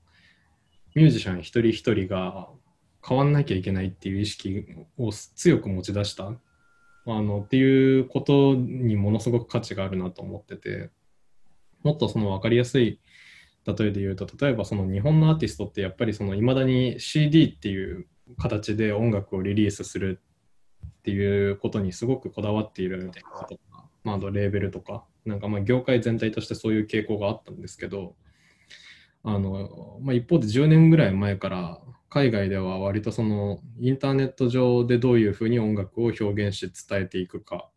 [0.95, 2.49] うミュージシャン一人一人が
[3.07, 4.65] 変わんなきゃいけないっていう意識
[4.97, 10.89] を強く持ち出したあのっていうことにものすごく価値があるなと思ってて
[11.83, 12.99] もっとその分かりやすい
[13.65, 20.21] 例えで言うと例えばその日本のアーティストってやっぱりその未だに CD っていう形で音楽をリリースする
[20.87, 28.15] っていうことにすごくこだわっている方とか、まあ、あとレーベルとかなんかまあ業界全体としてそういう傾向があったんですけど
[29.23, 37.69] あの、まあ、一方で10年ぐらい前から海外では割とそのインターネット上でどういうふうに音楽を表現して伝えていくか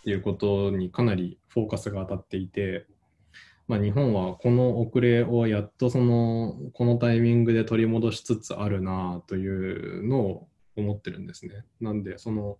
[0.00, 2.86] っていうことにかなりフォーカスが当たっていて、
[3.66, 10.48] まあ、日本はこの遅れをやっとそのこのタイミングで取り戻しつつあるなというのを
[10.80, 11.64] 思ってるんですね。
[11.80, 12.58] なんでその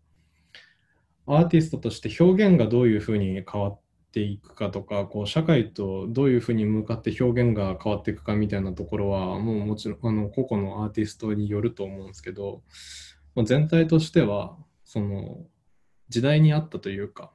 [1.26, 3.80] アーティストとして表現がどういうふうに変わっ
[4.12, 12.62] ていくかとかこう社会とどういうふうに向かって表現が変わっていくかみたいなところはもうもちろんあの個々のアーティストによると思うんですけど、
[13.34, 15.46] まあ、全体としてはその
[16.08, 17.30] 時代に合ったというか、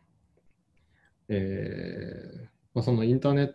[1.29, 3.53] えーまあ、そのインターネッ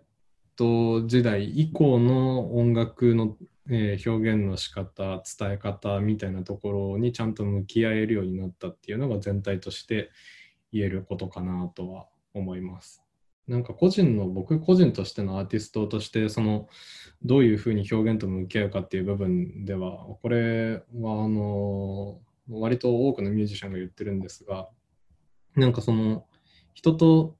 [0.56, 3.36] ト時代以降の音楽の、
[3.70, 10.10] えー表現の仕方伝え方みたいなところにちゃんと向き合えるようになったっていうのが全体として
[10.72, 13.04] 言えることかなとは思います。
[13.46, 16.68] なんか個人の僕個人としてのアーティストとしてその
[17.24, 24.68] どういうふうに表現と向き合うかっていう部分ではこれはあの割と多くのミュージシャンが言ってるんですが
[25.56, 26.26] なんかその
[26.74, 27.36] 人と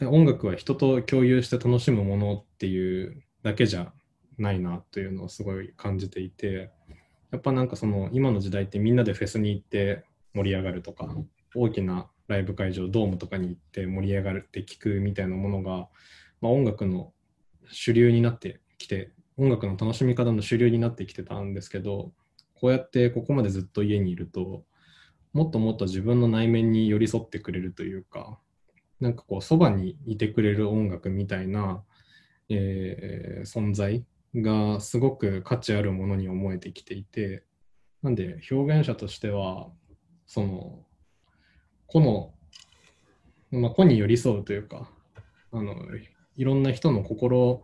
[0.00, 3.92] 音楽は人と共有して楽しむものっていうだけじゃ
[4.38, 6.70] ないなというのをすごい感じていて
[7.30, 11.08] やっぱなんかその今の時代ってみんなでフェスに行って盛り上がるとか
[11.54, 15.88] 大きなライブ会場ドームとかに行って盛り上がるって聞くみたいなものが、
[16.40, 17.12] まあ、音楽の
[17.70, 22.12] 主流になってきて音楽の楽しみ方の主流になってきてたんですけど、
[22.54, 24.64] こうやってここまでずっと家にいると、
[25.32, 28.38] もっともっと自分の内面に寄り添ってくれるというか、
[29.00, 31.82] なんかこう、そばにいてくれる音楽みたいな、
[32.48, 37.44] えー存在がすごく価値あるものに思えてきていて、
[38.02, 39.68] なんで表現者としては、
[40.26, 40.84] その、
[41.86, 42.34] 個の、
[43.50, 44.90] まあ、個に寄り添うというか、
[45.52, 45.74] あの、
[46.36, 47.62] いろんな人の心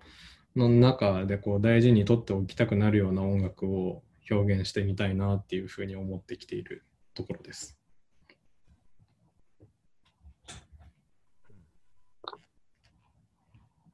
[0.55, 7.79] の中でこう大事に取っておきたくなるような音楽を表現してみたいなっていうふうに思ってきているところです。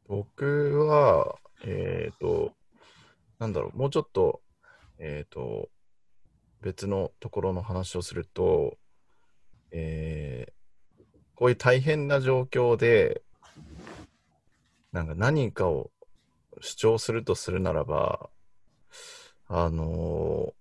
[0.06, 2.52] 僕は、えっ、と、
[3.38, 4.40] なんだろう、もうちょっと、
[4.98, 5.68] えっ、と、
[6.60, 8.78] 別のところの話をすると、
[9.70, 10.54] えー
[11.36, 13.22] こういう大変な状況で、
[14.92, 15.90] なんか何かを
[16.60, 18.30] 主張するとするならば、
[19.48, 20.52] あのー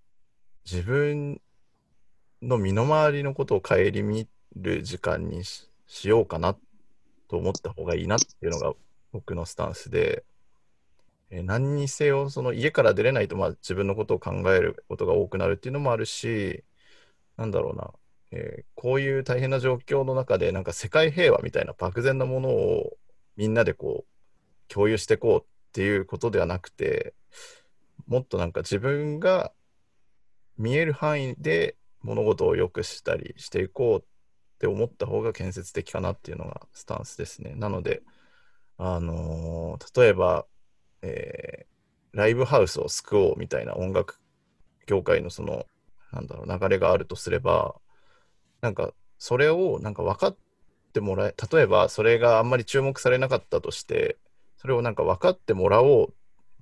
[0.65, 1.41] 自分
[2.41, 6.55] の身の回りのことを顧みる時間にししようかな
[7.29, 8.73] と思った方がいいなっていうのが
[9.11, 10.23] 僕のスタンスで、
[11.41, 16.63] 何にせよその家から出れないとまあ自分のことを考えることが多くなるっていうのもあるし
[17.37, 17.91] なんだろうな、
[18.31, 22.97] えーこういう大変な状況の中でなんか世界平和みたいな漠然なものを
[23.37, 27.13] みんなでこう共有していこうっていうことではなくて
[28.07, 29.53] もっとなんか自分が
[30.57, 34.05] 見える範囲で物事を良くしたりしていこうっ
[34.59, 37.53] て思った方が建設的かなっていうのがスタンスですね。
[37.55, 38.01] なので、
[38.77, 40.45] あのー例えば、
[41.03, 41.73] えー
[42.13, 44.19] ライブハウスを救おうみたいな音楽
[44.87, 45.65] 業界のその、
[46.11, 47.75] なんだろう、流れがあるとすれば、
[48.61, 50.37] なんか、それをなんか分かっ
[50.93, 54.17] てもらえ、例えばそれがあんまり注目されなかったとして、
[54.57, 56.13] それをなんか分かってもらおう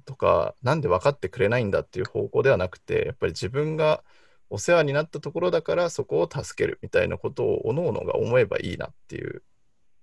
[0.06, 4.04] とか、なんで分かってくれないんだっていう方向ではなくて、やっぱり自分が
[4.50, 9.44] お世話になったところだからそこを助けるみたいなことを各々が思えばいいなっていう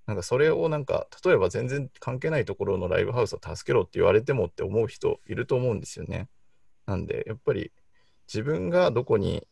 [0.09, 6.29] なんかそれをなんか例えば全然関係ないところのライブハウスを助けろって言われてもって思う人いると思うんですよね。
[6.87, 7.73] なんでやっぱり
[8.27, 9.47] 自分がどこに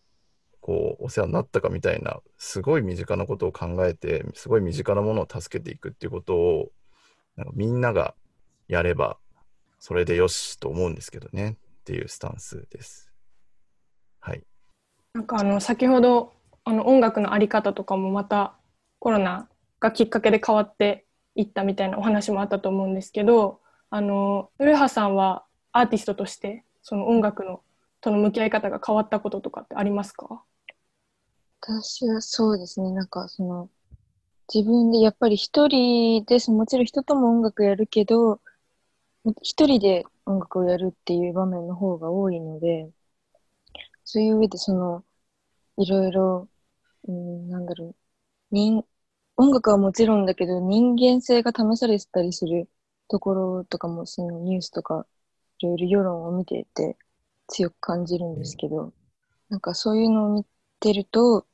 [0.62, 6.70] こうお世話になったかみたいなすごい身近なことを考えてすごい身近なものを助けていくっていうことを
[7.36, 8.14] なんかみんなが
[8.66, 9.18] やれば
[9.78, 13.12] それでよしと思うんですけどねっていうスタンスです。
[14.20, 14.42] はい。
[15.12, 16.32] なんかあの先ほど
[16.64, 18.54] あの音楽のあり方とかもまた
[18.98, 19.50] コロナ
[19.86, 27.62] がきっかけで変わっていったみたいなお話もあったと思うんですけどあの古葉さんはアーティストとしてその音楽の
[28.00, 30.42] との向き合い方が変わったこととかってありますか？
[31.60, 33.68] 私はそうですね、なんかその、
[34.52, 36.52] 自分でやっぱり一人です。
[36.52, 38.40] もちろん人とも音楽やるけど、
[39.42, 42.88] 一人で音楽をやるっていう場面の方が多いので、
[44.04, 45.02] そういう上でその、
[45.78, 46.48] いろいろ、
[47.08, 47.96] うん、なんだろう、
[48.52, 48.84] 人、
[49.36, 52.68] 音楽はもちろんだけど、人間性が試されてたりする
[53.08, 55.06] ところとかも、そのニュースとか、
[55.58, 56.96] いろいろ世論を見ていて
[57.46, 58.92] 強く感じるんですけど、
[59.48, 60.44] なんかそういうのを見
[60.80, 61.46] てると、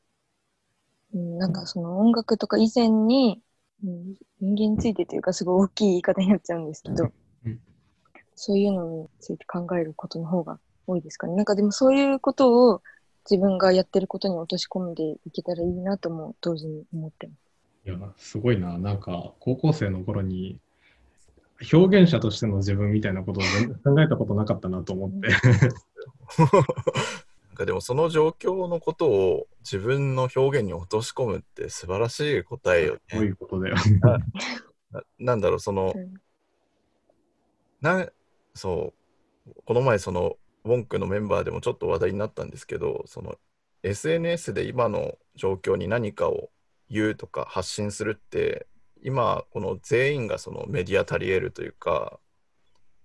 [1.15, 3.43] うん、なんかその音楽とか以前に、
[3.85, 7.13] うん、人間についてというかすごい大きい言い方になっちゃうんですけど
[7.45, 7.61] うん、
[8.35, 11.35] そういうのについて考えることの方が多いですかね。
[11.35, 12.83] なんかでもそういうことを
[13.31, 17.52] 自分がやってることに落とし込んでいけたらいいなとも同時に思ってます。
[17.85, 18.79] いや、すごいな。
[18.79, 20.59] なんか、高校生の頃に、
[21.73, 25.29] 表現者としての自分みたいなことを全然考えたことなかったなと思って。
[27.49, 33.01] なんかでもその状況のことを自分の表現に落とし込むって素晴らしい答えよね。
[33.13, 33.77] どういうことだよ。
[34.01, 36.15] な なんだろう、その、うん
[37.83, 38.09] な
[38.55, 38.95] そ
[39.47, 43.35] う、この前その、ウォンクのメンバーでもちょっと話題になったんですけど、その
[43.83, 46.51] SNS で今の状況に何かを
[46.93, 48.67] 言うとか発信するって、
[49.03, 52.21] 今この全員がそのメディア足り得るというか、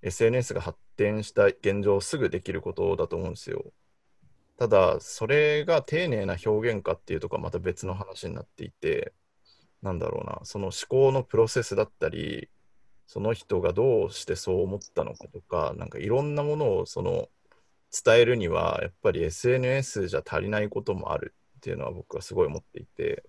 [0.01, 3.65] SNS が発展した現状すぐできることだと思うんですよ。
[4.57, 9.13] ただ、それが丁寧な表現かっていうとかまた別の話になっていて、
[9.81, 12.49] なんだろうな、その思考のプロセスだったり、
[13.05, 17.29] その人がどうしてそう思ったのかとか、なんかいろんなものをその
[18.05, 23.23] 伝えるには、やっぱり SNS じゃ足りないこともあるっていうのは僕はすごい思っていて、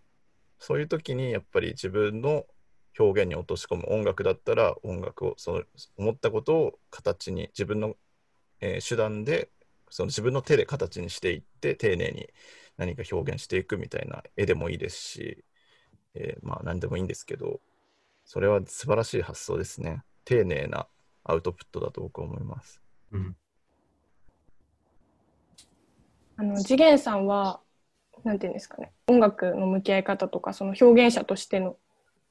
[0.58, 2.44] そういう時にやっぱり自分の
[2.98, 5.62] 表現に落とし込む音楽だったら音楽をその
[5.96, 7.96] 思ったことを形に自分の、
[8.60, 9.50] えー手段で
[9.90, 12.28] その自分の手で形にしていって丁寧に
[12.76, 15.44] 何か表現していくみたいな絵でもいいですし、
[16.14, 17.60] えーまあ何でもいいんですけど
[18.24, 20.02] それは素晴らしい発想ですね。
[20.24, 20.86] 丁寧な
[21.24, 22.82] アウトプットだと僕は思います。
[23.12, 23.36] うん。
[26.36, 27.60] あの次元さんは
[28.24, 28.92] なんていうんですかね。
[29.06, 31.76] 音楽の向き合い方とかその表現者としての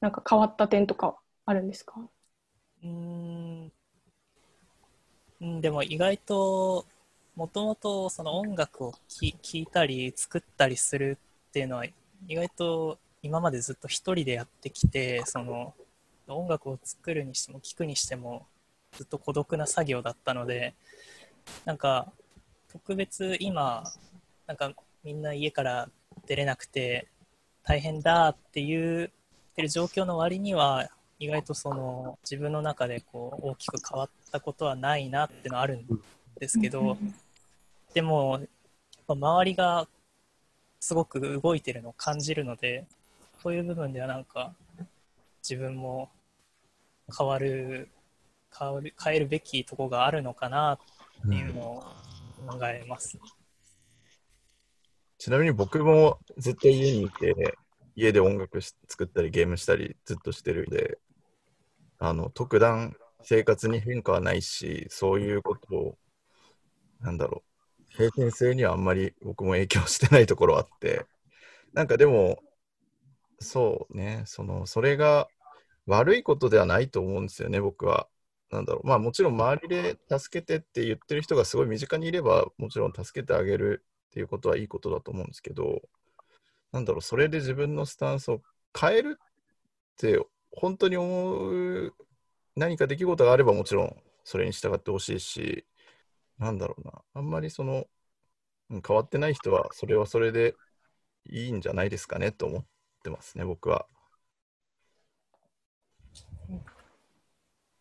[0.00, 2.00] なんか変わった点とかあるんですか？
[2.84, 3.72] うん。
[5.60, 6.86] でも意外と
[7.36, 11.18] もともとその音楽を聴いたり作ったりする
[11.48, 11.84] っていうのは
[12.26, 15.74] 意外と今までずっと一人でやってきてその
[16.26, 18.46] 音楽を作るにしても聴くにしても
[18.92, 20.74] ずっと孤独な作業だったので
[21.64, 22.10] なんか
[22.72, 23.84] 特別今
[24.46, 24.72] なんか
[25.04, 25.88] みんな家から
[26.26, 27.08] 出れなくて
[27.62, 29.10] 大変だっていう
[29.52, 30.88] ってる状況の割には
[31.18, 35.86] 意外とその自分の中でこう大きく変わったことはないなっていうのはあるん
[36.38, 36.96] ですけど
[37.92, 38.40] でも
[39.08, 39.88] 周りが
[40.78, 42.86] すごく動いてるのを感じるので
[43.42, 44.52] そういう部分ではなんか
[45.42, 46.08] 自分も
[47.18, 47.88] 変わる
[48.56, 50.78] 変わる変えるべきとこがあるのかなっ
[51.28, 51.84] ていうのを
[52.46, 53.18] 考えます。
[55.18, 57.58] ちなみに僕もずっと家にいて、
[57.96, 60.98] 家で音楽し作ったりゲームしたりずっとしてるんで、
[61.98, 65.98] あの、特段生活に変化はないし、そういうことを、
[67.00, 67.42] なんだろ
[67.80, 71.04] う、平均性にはあんまり僕も影響してないところあって、
[71.72, 72.38] なんかでも、
[73.40, 75.28] そうね、その、それが
[75.86, 78.08] 悪いことではないと思うんですよね、僕は。
[78.50, 85.82] なんだろう、まあもちろん周りで助けてって言ってる人がすごい身近にいれば、もちろん助けてあげるっていうことはいいことだと思うんですけど、
[86.72, 88.42] なんだろう、それで自分のスタンスを
[88.78, 89.26] 変えるっ
[89.96, 91.94] て本当に思う
[92.56, 95.66] 何か出来事があればもちろんそれに従ってほしいし、
[96.38, 97.86] なんだろうな、あんまりその、
[98.70, 100.54] うん変わってない人はそれはそれで
[101.30, 102.64] いいんじゃないですかねと思っ
[103.02, 103.86] てますね、僕は。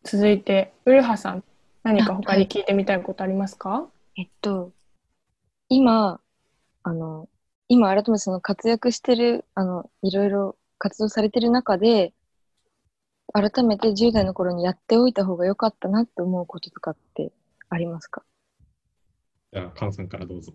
[0.06, 1.44] 続いてウルハさん
[1.84, 3.90] 何か他に聞いてみたいことありますか？
[4.16, 4.72] えっと、
[5.70, 6.22] 今、
[6.84, 7.30] あの、
[7.68, 12.13] 今改めてその活躍してる、あの、いろいろ活動されてる中で、
[13.34, 17.32] 改めて10代の頃にやっておいた方が良かったなって思うこととかって
[17.70, 18.24] ありますか？
[19.53, 20.53] じゃあ、カンさんからどうぞ。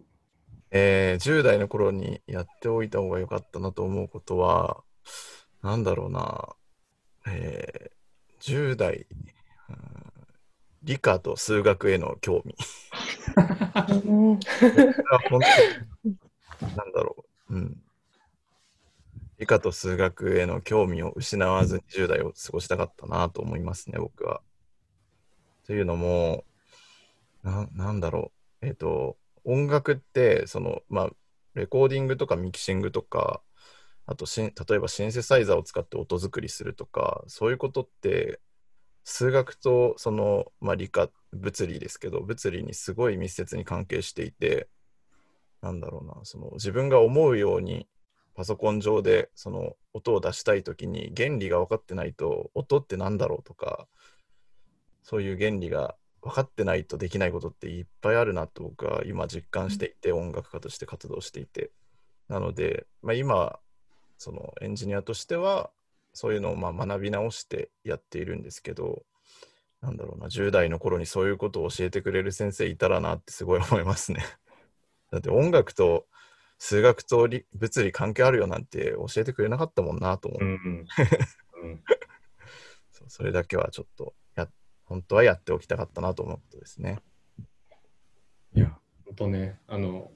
[0.70, 4.82] えー10代の頃にやっておいた方が良かったなと思うことは、
[5.62, 6.56] なんだろうな、
[7.26, 7.92] えー
[8.40, 9.06] 10代、
[9.68, 10.21] うん
[10.84, 12.56] 理科と数学への興味。
[14.04, 14.38] 本
[15.30, 16.16] 当に、
[16.76, 17.82] なんだろう、うん。
[19.38, 24.40] 理科と数学への興味を失わずに10代を過ごしたかったなと思いますね、僕は。
[25.66, 26.44] というのも、
[27.42, 31.10] ななんだろう、えっ、と、音楽って、その、まあ、
[31.54, 33.42] レコーディングとかミキシングとか、
[34.06, 38.40] あとしん、例えばシンセサイザーを使って音作りするとか、そういうことって、
[39.04, 44.68] 数学とその、まあ、理科、物理ですけど、物理にすごい密接に関係していて、
[45.60, 47.86] なんだろうな、その自分が思うように
[48.34, 53.86] パソコン上でその音を出したいときに原理が分かってないと音ってなんだろうとか
[55.02, 61.70] そういう原理が分かってないとできないことっていっぱいあるなと僕は今実感していて音楽家として活動していて。
[62.28, 63.58] なので、まあ、今
[64.16, 65.70] そのエンジニアとしては
[66.12, 69.02] そういうのをまあ学び直してやっているんですけど
[69.80, 74.24] なんだろうな10代の頃にそういうことを教えてくれる先生いたらなってすごい思いますね。
[75.10, 76.06] だって音楽と
[76.58, 80.86] 数学と理物理関係あるよなんて教えてくれなかったもんなと思って、うん
[81.60, 81.70] うん。
[81.70, 81.84] うん
[82.92, 84.48] そうそれだけはちょっとや
[84.84, 87.00] 本当はやっておきたかったなと思うことですね。
[88.54, 90.10] いや、本当ね、あの、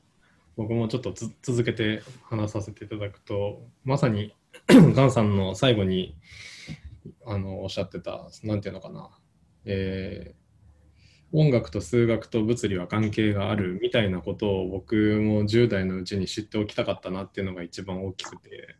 [0.56, 4.34] 僕もちょっとつ続けて話させていただくと、まさに
[4.94, 6.16] ガンさんの最後に
[7.24, 9.10] あのおっしゃってた、なんていうのかな、
[9.64, 10.46] えー
[11.32, 18.76] 音楽と数学と物理は関係があるみたいなことを僕も10代のうちに知っておきたかったなっていうのが一番大きくて、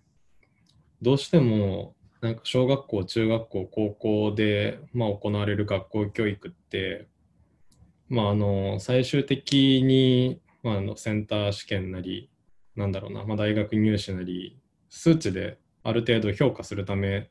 [1.02, 7.08] どうしてもなんか小学校、中学校、高校で、まあ、行われる学校教育って、
[8.08, 12.30] まあ、あの最終的に、まあ、あのセンター試験なり、
[12.74, 14.58] なんだろうな、まあ、大学入試なり、
[14.88, 17.30] 数値である程度評価するため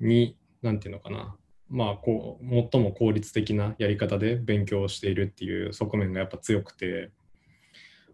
[0.00, 1.36] に、なんていうのかな、
[1.68, 7.10] まあ、こう最も効率的なやり方で勉強しているっていう側面がやっぱ強くて、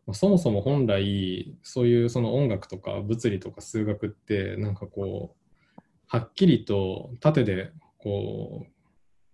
[0.06, 8.72] まあ、そもそも本来、そういうその音楽とか物理とか数学って、なんかこう、はっきりと縦でこう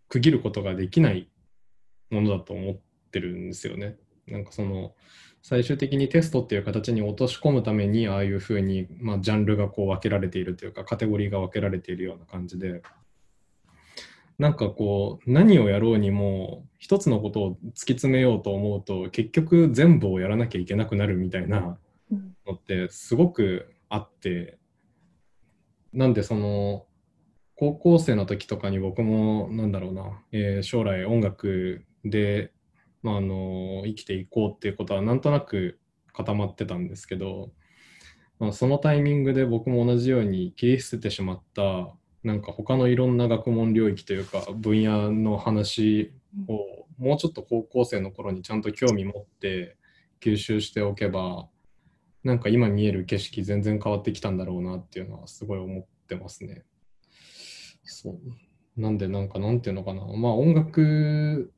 [0.09, 1.29] 区切ることができない
[2.11, 2.81] ものだと思っ
[3.11, 3.97] てるんですよね。
[4.27, 4.95] なんかその
[5.43, 12.83] 最終的にテストっていう形に落とし込むためにああいうふうに、まあ、ジャンルがこう分けられているというかカテゴリーが分けられているような感じで。
[14.39, 21.77] なんかこう何をやろうにも一つのことを突き詰めようと思うと結局全部をやらなきゃいけなくなるみたいな
[22.47, 24.59] のってすごくあって。
[25.93, 26.85] なんでその
[27.57, 32.53] 高校生の時とかに僕もなんだろうな、えー将来音楽で、
[33.09, 35.79] まあ、あの生きていこうっていうことはなんとなく
[36.13, 37.53] 固まってたんですけど、
[38.39, 41.91] まあ、そのタイミングで僕も同じように切り捨ててしまった
[42.23, 46.13] なんか他のいろんな学問領域というか分野の話
[46.49, 49.77] をもうちょっと高校生の頃にちゃんと興味持って
[50.21, 51.49] 吸収しておけば
[52.25, 56.65] なんか今見える景色全然変わってきたんだろうなっていうのはすごい思ってますね。
[57.85, 58.81] そう。
[58.81, 60.05] なんでなんかなんていうのかな。
[60.05, 61.53] まあ音楽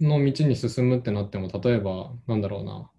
[0.00, 2.90] の道に進むってなっても例えばなんだろうな。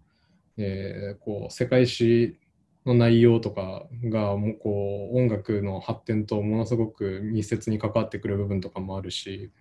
[0.58, 2.38] えーこう世界史
[2.86, 9.52] の内容とかがもうこう音楽の発展とものすごく密接に関わってくる部分とかもあるし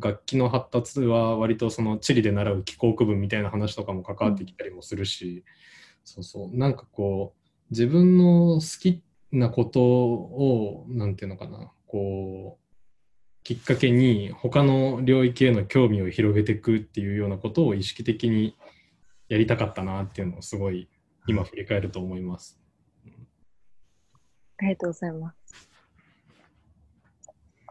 [0.00, 5.44] 楽器の発達は割とその地理で習う気候区分みたいな話とかも関わってきたりもするし、
[6.04, 12.58] そうそうなんかこう自分の好きなことをなんていうのかなこ
[13.42, 18.56] きっかけに他の領域への興味を広げていくっていうようなことを意識的に
[19.28, 20.88] やりたかったなっていうのをすごい
[21.26, 22.60] 今振り返ると思います。
[24.58, 25.70] ありがとうございます。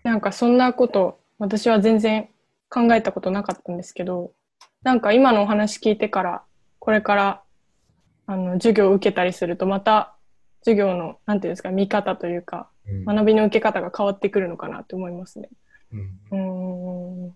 [0.03, 2.29] なんかそんなこと私は全然
[2.69, 4.31] 考えたことなかったんですけど
[4.83, 6.43] なんか今のお話聞いてから
[6.79, 7.43] これから
[8.25, 10.15] あの授業を受けたりするとまた
[10.59, 13.05] 授業のなんていうんですか見方というかうん。
[13.05, 15.49] 学びの受け方が変わってくるのかなと思いますね。
[15.93, 16.19] うん。
[16.31, 17.35] うーん。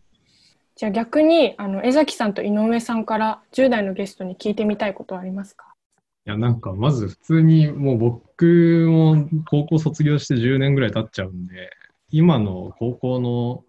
[0.76, 5.74] じゃあ逆にあの江崎さんと井上さんから10代のゲストに聞いてみたいことはありますか？
[6.26, 11.70] いや、なんか、まず普通に、もう僕も高校卒業して10年ぐらい経っちゃうんで、
[12.12, 13.66] 今の高校の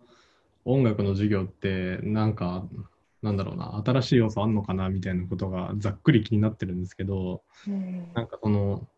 [0.64, 2.64] 音楽の授業って、なんか、
[3.22, 8.06] なんだろうな、新しい要素あんのかなみたいなことがざっくり気になってるんですけど、うん。
[8.14, 8.93] なんかその、え、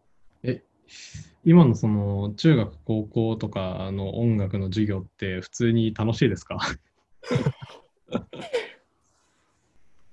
[1.45, 6.59] 今のその中学、高校とかの音楽の授業って普通に楽しいですか？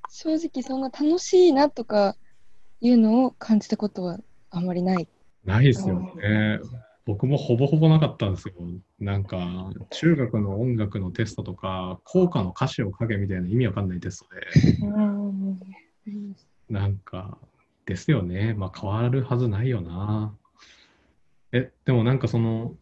[0.09, 2.15] 正直そんな楽しいなとか
[2.81, 4.19] いうのを感じたことは
[4.51, 5.07] あんまりない。
[5.43, 6.59] ないですよね。
[7.05, 8.53] 僕もほぼほぼなかったんですよ。
[8.99, 15.59] なんか、中学の音楽のテストとか、校歌の歌詞を書けみたいな意味わかんないテストで、うん
[16.69, 17.37] なんか、
[17.85, 18.53] ですよね。
[18.53, 20.33] まあ、変わるはずないよな。
[21.53, 22.75] え、でもなんかその、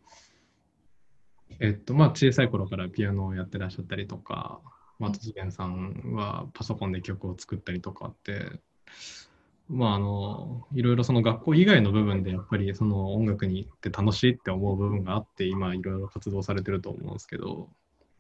[1.60, 4.62] えっと、まあ、小さい頃からピアノをやってらっしゃったりとか、
[4.98, 8.62] まあ、突然さんはパソコンで曲を作ったりとかって、
[9.68, 17.70] まあ、あの、いろいろその学校以外の部分でやっぱりその音楽に行って楽しいって思う部分があって、今いろいろ活動されてると思うんですけど、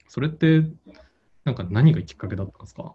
[0.10, 0.64] それって、
[1.45, 2.93] なんか何がきっかけだったんですか？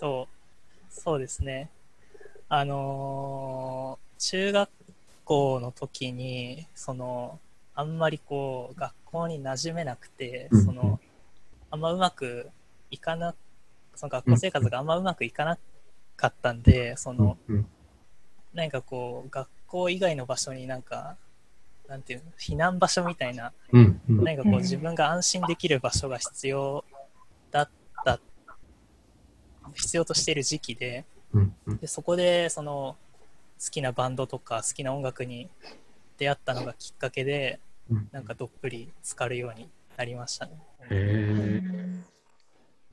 [0.00, 0.28] と、
[0.88, 1.70] そうですね。
[2.52, 4.70] あのー中学
[5.24, 7.40] 校の時に、その、
[7.74, 10.64] あんまりこう、学校に馴染めなくて、うん。
[10.64, 11.00] その、
[11.70, 12.50] あんまうまく
[12.90, 13.34] いかな、
[13.94, 15.58] その学校生活があんまうまくいかな
[16.16, 17.66] かったんで、その、うん
[18.52, 21.16] 何かこう、学校以外の場所になんか、
[21.88, 24.24] なんていうの、避難場所みたいな、うんうん。
[24.24, 26.84] 何かこう自分が安心できる場所が必要
[27.52, 27.70] だっ
[28.04, 28.18] た、
[29.72, 31.04] 必要としている時期で、
[31.80, 32.96] でそこでその
[33.62, 35.48] 好きなバンドとか好きな音楽に
[36.18, 37.60] 出会ったのがきっかけで、
[37.90, 40.52] うんなんかどっぷり浸かるようになりましたね。
[40.90, 41.62] へえ、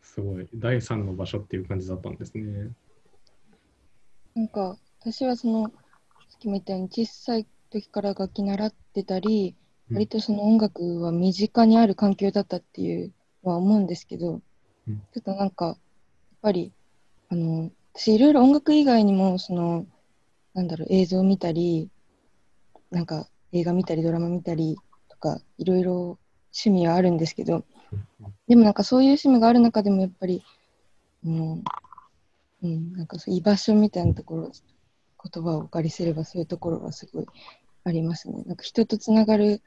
[0.01, 0.49] すごい。
[0.55, 2.71] 第三の場所っていう感じだったんですね。
[4.33, 5.69] なんか私はそのさ
[6.38, 9.55] っきも言ったように小さい時から楽器習ってたり、
[9.89, 13.13] うん割とその音楽は身近にある環境だったっていう
[13.43, 14.41] のは思うんですけど、
[14.88, 15.77] うんちょっとなんかやっ
[16.41, 16.73] ぱり
[17.29, 19.85] あの私いろいろ音楽以外にもその
[20.53, 21.89] なんだろう映像見たり
[22.91, 24.77] なんか映画見たりドラマ見たり
[25.09, 26.19] とかいろいろ
[26.53, 27.65] 趣味はあるんですけど
[28.47, 30.43] でもなんかそういう趣味がある中でもやっぱり、
[31.25, 31.63] うん、
[32.63, 34.51] うん、なんかそう居場所みたいなところ、
[35.31, 37.25] 言葉をお借りすればそういうところがすごい
[37.83, 38.43] ありますね。
[38.45, 39.61] なんか人とつながる、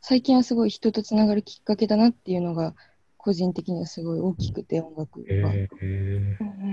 [0.00, 2.74] 最近はすごい人とつながるきっかけだなっていうのが、
[3.16, 5.26] 個人的にはすごい大きくて、音楽は。
[5.26, 6.70] へえうんうん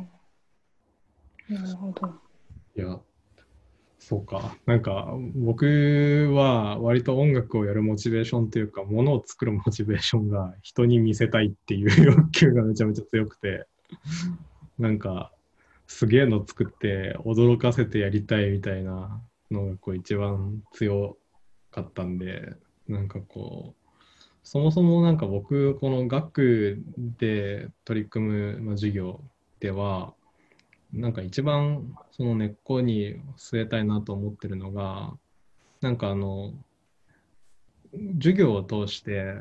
[0.00, 0.08] うん
[1.48, 2.14] なるほど。
[2.76, 2.98] いや、
[3.98, 4.56] そうか。
[4.66, 13.66] なんか、僕は割と音楽をやるモチベーションというか、ものを作るモチベーションが人に見せたいっていう欲求がめちゃめちゃ強くて、
[14.78, 15.32] なんか、
[15.86, 19.20] すげえの作って驚かせてやりたいみたいな
[19.50, 21.16] のがこう一番強
[21.70, 22.52] かったんで、
[22.86, 23.88] なんかこう、
[24.42, 26.82] そもそもなんか僕、この学
[27.18, 29.22] で取り組むまあ授業
[29.60, 30.14] では、
[30.92, 35.12] なんか一番その根っこに据えたいなと思ってるのが、
[35.80, 36.52] なんかあの、
[38.14, 39.34] 授業を通して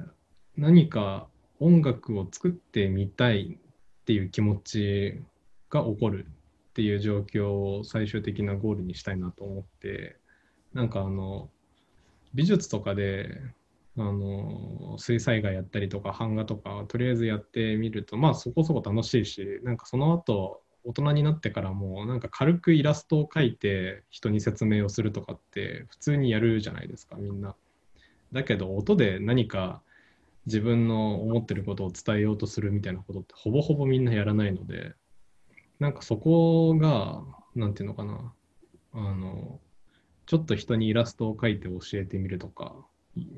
[0.55, 1.27] 何か
[1.59, 5.21] 音楽を作ってみたいっていう気持ち
[5.69, 6.27] が起こる
[6.69, 10.17] っていう状況を最終的なゴールにしたいなと思って、
[10.73, 11.49] なんかあの、
[12.33, 13.41] 美術とかで
[13.97, 27.55] あの水彩画やったりとか版画とかとりあえずやってみるとまあそこそこ楽しいしなんかその後大人になってからもなんか軽くイラストを描いて人に説明をするとかって普通にやるじゃないですかみんな。
[28.31, 29.81] だけど音で何か
[30.45, 34.93] 自分の思ってることを伝えようとするみたいなことってほぼほぼみんなやらないので
[35.79, 37.21] なんかそこが
[37.53, 38.33] なんていうのかな
[38.93, 39.59] あの
[40.25, 42.73] ちょっと人にイラストを描いて教えてみるとか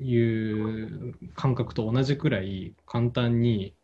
[0.00, 3.74] いう感覚と同じくらい簡単に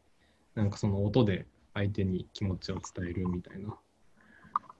[0.54, 1.46] なんかその音で
[1.76, 3.76] 相手に気持ちを伝えるみたいな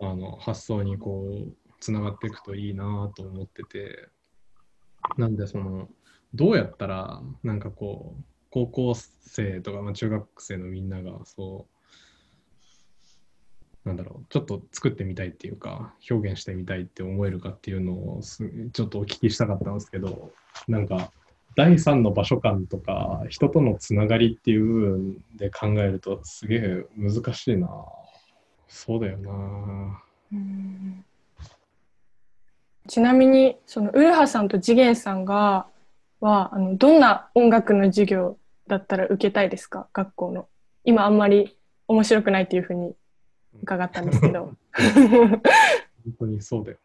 [0.01, 4.09] あの発想にこうつながっていくといいなと思ってて。
[5.16, 5.88] なんでその
[6.34, 11.66] どうやったらなんかこう高校生とか、まあ、中学生のみんながそ
[13.84, 18.20] うなんだろうちょっと作ってみたいっていうか表現してみたいって思えるかっていうのを
[18.72, 20.32] ちょっとお聞きしたかったんですけど
[20.66, 21.12] なんか
[21.57, 27.68] 第三の場所感とか人とのつながりっていう部分で考えるとすげえ難しいな。
[28.68, 30.02] そうだよな。
[30.32, 31.04] うん。
[32.86, 35.66] ちなみにそのウルハさんと次元さんが
[36.20, 38.38] はあのどんな音楽の授業
[38.68, 39.88] だったら受けたいですか？
[39.92, 40.48] 学校の。
[40.84, 41.57] 今あんまり
[41.88, 42.94] 面白くないっていうふうに
[43.62, 44.52] 伺ったんですけど。
[46.04, 46.78] 本当にそうだよ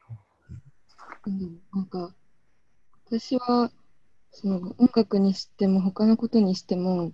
[1.27, 2.15] うん、なんか、
[3.05, 3.71] 私は、
[4.31, 7.11] その音楽にしても他のことにしても、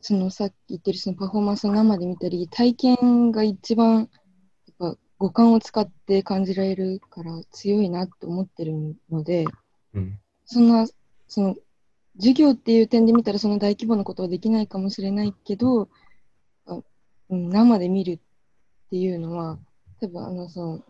[0.00, 9.50] そのさっき言ってるそのパフォーマンスを生で見たり、体験が一番、やっぱ五感を使って感じられるから強いなと思ってるので、な、
[9.94, 10.20] うん。
[10.44, 10.86] そんな、
[11.26, 11.56] その、
[12.16, 15.88] 授業っていう点で見たらその大規模なことはできないかもしれないけど、
[16.66, 16.80] あ
[17.30, 18.18] うん、生で見るっ
[18.90, 19.58] ていうのは、
[20.00, 20.84] 多分あの、その、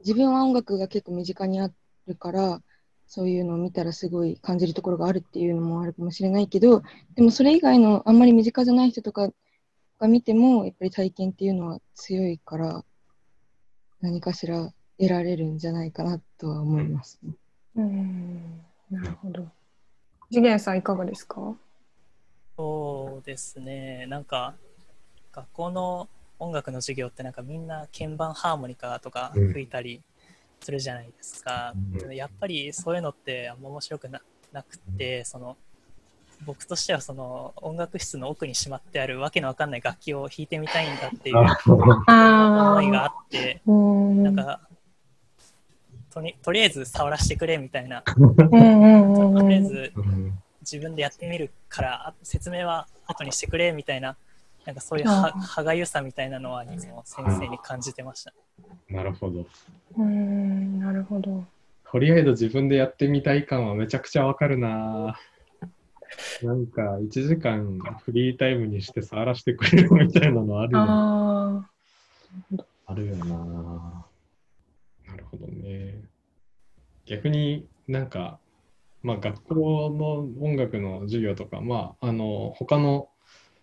[0.00, 1.70] 自分は音楽が結構身近にあ
[2.06, 2.62] るから、
[3.10, 6.82] そういうのを見たらすごい感じるところがあるっていうのもあるかもしれないけど、
[7.16, 9.30] でもそれ以外のあんまり身近じゃない人とか
[9.98, 12.84] が見ても、やっぱり体験っていうのは強いから、
[14.02, 17.32] 何かしら得られるんじゃないかなとは思います、ね。
[17.76, 18.60] うん。
[18.90, 19.48] なるほど。
[20.30, 21.56] 次元さんいかがですか？
[22.58, 24.54] そうですね、なんか
[25.32, 30.02] 学校の音楽の授業ってなんかみんな鍵盤ハーモニカとか吹いたり
[30.60, 31.72] するじゃないですか。
[32.02, 32.14] うん。
[32.14, 34.20] やっぱりそういうのってあんま面白くな
[34.52, 35.56] なくて、その
[36.44, 41.36] 僕としてはその音楽室の奥にしまってあるわけのわかんない楽器を弾いてみたいんだっていう
[42.06, 44.22] あ思いがあって、うん。
[44.22, 44.60] なんか
[46.10, 50.38] とにとりあえず触らせてくれみたいな、とりあえずうん。
[50.60, 54.18] 自分でやってみるからあ説明は後にしてくれみたいな
[54.68, 58.34] なんかそういう歯がゆさみたいなのはいつも先生に感じてました。
[58.90, 59.46] なるほど。
[59.96, 61.42] うんなるほど。
[61.90, 65.18] とりあえず自分でやってみたい感はめちゃくちゃわかるな。
[66.42, 70.78] なんか1時間フリータイムにして触らせてくれるみたいなのあるよ。
[70.78, 71.70] あ
[72.84, 73.24] あるよな。
[75.06, 75.94] なるほどね。
[77.06, 78.38] 逆になんか、
[79.02, 83.08] まあ学校の音楽の授業とか、まああの、他の、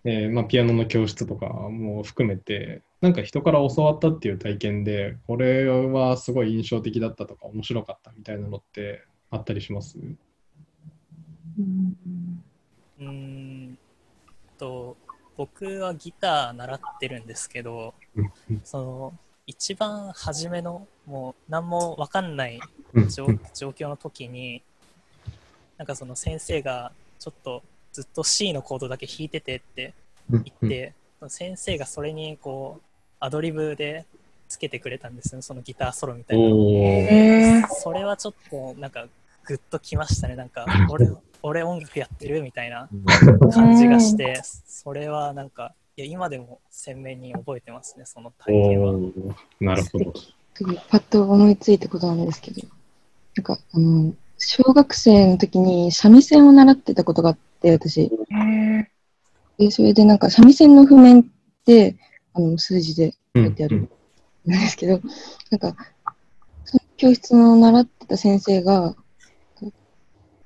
[0.08, 9.98] えーまあ、ピアノの教室とかも含めて、なんか人から教わったっていう体験で、これはすごい印象的だったとか面白かったみたいなのってあったりします？
[9.98, 13.78] うーん
[14.58, 14.96] と
[15.36, 17.94] 僕はギター習ってるんですけど
[18.64, 19.14] その
[19.48, 22.60] 一番初めのもう何も分かんない
[23.14, 24.64] 状況の時に
[25.78, 27.64] なんかその先生がちょっと
[27.96, 29.94] ずっと C のコードだけ弾いててって
[30.30, 30.94] 言って、
[31.30, 32.86] 先生がそれにこう
[33.22, 34.06] アドリブで
[34.50, 37.68] つけてくれたんですよそのギターソロみたいなえー。
[37.74, 39.06] それはちょっとなんか
[39.46, 40.36] グッときましたね。
[40.36, 41.10] なんか 俺
[41.42, 42.90] 俺音楽やってるみたいな
[43.54, 48.94] 感じがしてそれはなんかいや今でも鮮明に覚えてますねその体験は。
[49.62, 50.14] なるほど。
[50.56, 52.62] すごいパッと思いついたことなんですけど、
[53.36, 57.42] なんか、あの、小学生の時に三味線を習ってたことがあって、
[57.72, 58.02] 私。
[58.02, 58.86] えー。
[59.58, 61.26] で、それでなんか三味線の譜面っ
[61.66, 61.96] て、
[62.34, 63.90] あの、数字で書いてあるん。
[64.46, 65.02] ですけど、
[65.50, 65.76] なんか、
[66.66, 68.96] その教室の習ってた先生が、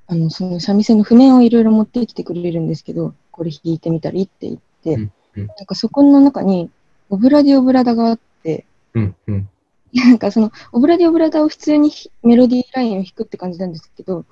[0.06, 5.46] あの、その三味線の譜面をいろいろ持ってきてくれるんですけど、これ弾いてみたらいいって言って、うんうん。
[5.46, 6.70] なんかそこの中に、
[7.10, 8.64] オブラディオブラダがあって、
[8.94, 9.48] うんうん。
[9.92, 14.24] なんかその、オブラディオブラダを普通にひメロディーラインを弾くって感じなんですけど、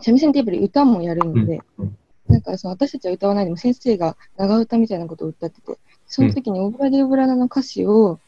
[0.00, 1.96] 三味線ってやっぱり歌もやるので、うん
[2.32, 8.18] なんかその私たちは歌わないでも先生が長唄みたいなことを歌ってて、その時にオブラディオブラダの歌詞を、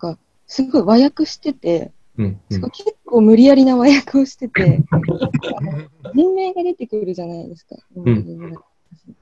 [0.00, 4.82] なんかすごい和訳してて、うんうん結構無理やりな和訳をしてて、
[6.14, 7.76] 人名が出てくるじゃないですか。
[7.96, 9.16] オブラディオブラダの歌詞なん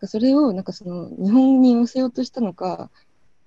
[0.00, 2.90] かそれをなんかその日本に寄せようとしたのか、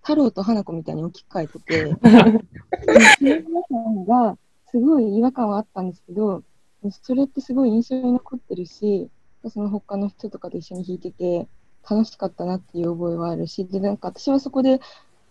[0.02, 1.98] 太郎と花子みたいに置き換えてて、
[3.22, 4.38] 皆さんが
[4.70, 6.44] すごい違和感はあったんですけど、
[6.90, 9.10] それってすごい印象に残ってるし、
[9.50, 11.48] その他の人とかと一緒に弾いてて
[11.90, 14.80] 楽しかったなっていう覚えはあるし、で、なんか私はそこで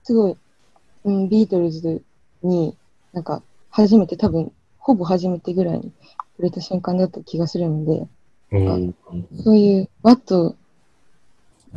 [0.02, 0.36] すごい、
[1.04, 2.02] うん、ビートルズ
[2.42, 2.76] に
[3.12, 5.92] なんか初めて多分、ほぼ初めてぐらいに
[6.36, 8.06] 触れた瞬間だった気がするので、
[8.52, 8.94] おー
[9.42, 10.56] そういう和と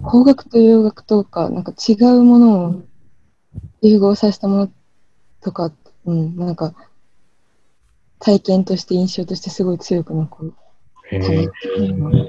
[0.04, 2.84] 邦楽と洋楽とか、なんか違うものを
[3.82, 4.72] 融合させたもの
[5.42, 5.72] とか、
[6.06, 6.74] うん、なんか
[8.20, 10.54] 体験として印象としてすごい強く残る。
[11.12, 12.28] へかなー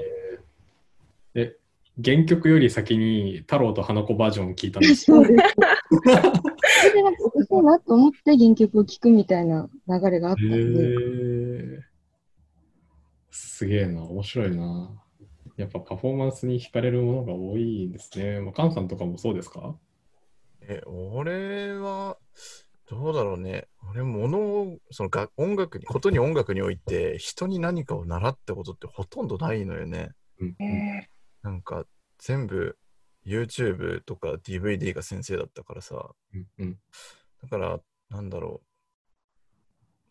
[1.35, 1.55] え、
[2.03, 5.43] 原曲より先に太郎と花子バージョンを聞いたんですかそうです。
[6.79, 11.79] それでなんかおかしいなと思って原曲を聴くみたいな流れがあったへんで、ー
[13.31, 15.03] すげえな、面白いな。
[15.57, 18.41] やっぱパフォーマンスに惹かれるものが多いんですね。
[18.41, 19.75] まあ、カンさんとかもそうですか？
[20.61, 22.17] え、俺は、
[22.89, 23.67] どうだろうね。
[23.97, 30.11] 俺、ものを、そのが音楽に、ことに音楽において、人に何かを習ったことってほとんどないのよね。
[30.39, 31.09] うんえ
[31.41, 31.85] なんか、
[32.19, 32.77] 全部、
[33.25, 36.11] YouTube とか DVD が先生だったからさ。
[36.33, 36.79] うんうん
[37.41, 37.79] だから、
[38.09, 38.61] なんだろ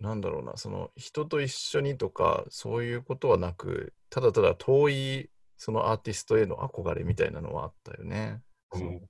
[0.01, 0.03] う。
[0.03, 8.43] なんだろうな、その人と一緒にとか、そういうことはなく、ただただ遠い、そのアーティストへの憧れみたいなのはあったよね。
[8.73, 9.01] うん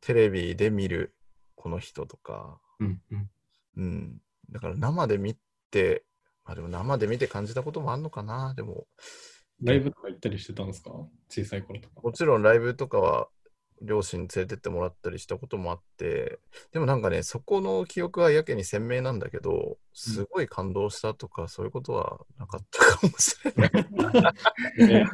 [0.00, 1.14] テレビで見る
[1.54, 3.30] この人とか、うんうん
[3.76, 4.20] うん。
[4.50, 5.36] だから生で見
[5.70, 6.04] て、
[6.44, 8.54] まあでも生で見て感じたこともあんのかな。
[8.54, 8.86] でも、
[9.62, 10.90] ライブとか行ったりしてたんですか？
[11.28, 12.00] 小さい頃とか。
[12.02, 13.28] もちろんライブとかは
[13.82, 16.38] 両親に連れてってもらったりしたこともあって、
[16.72, 24.34] でもなんかね、そこの記憶はやけに鮮明なんだけど、すごい感動したとか、そういうことはなかったかもしれない。
[24.80, 25.04] え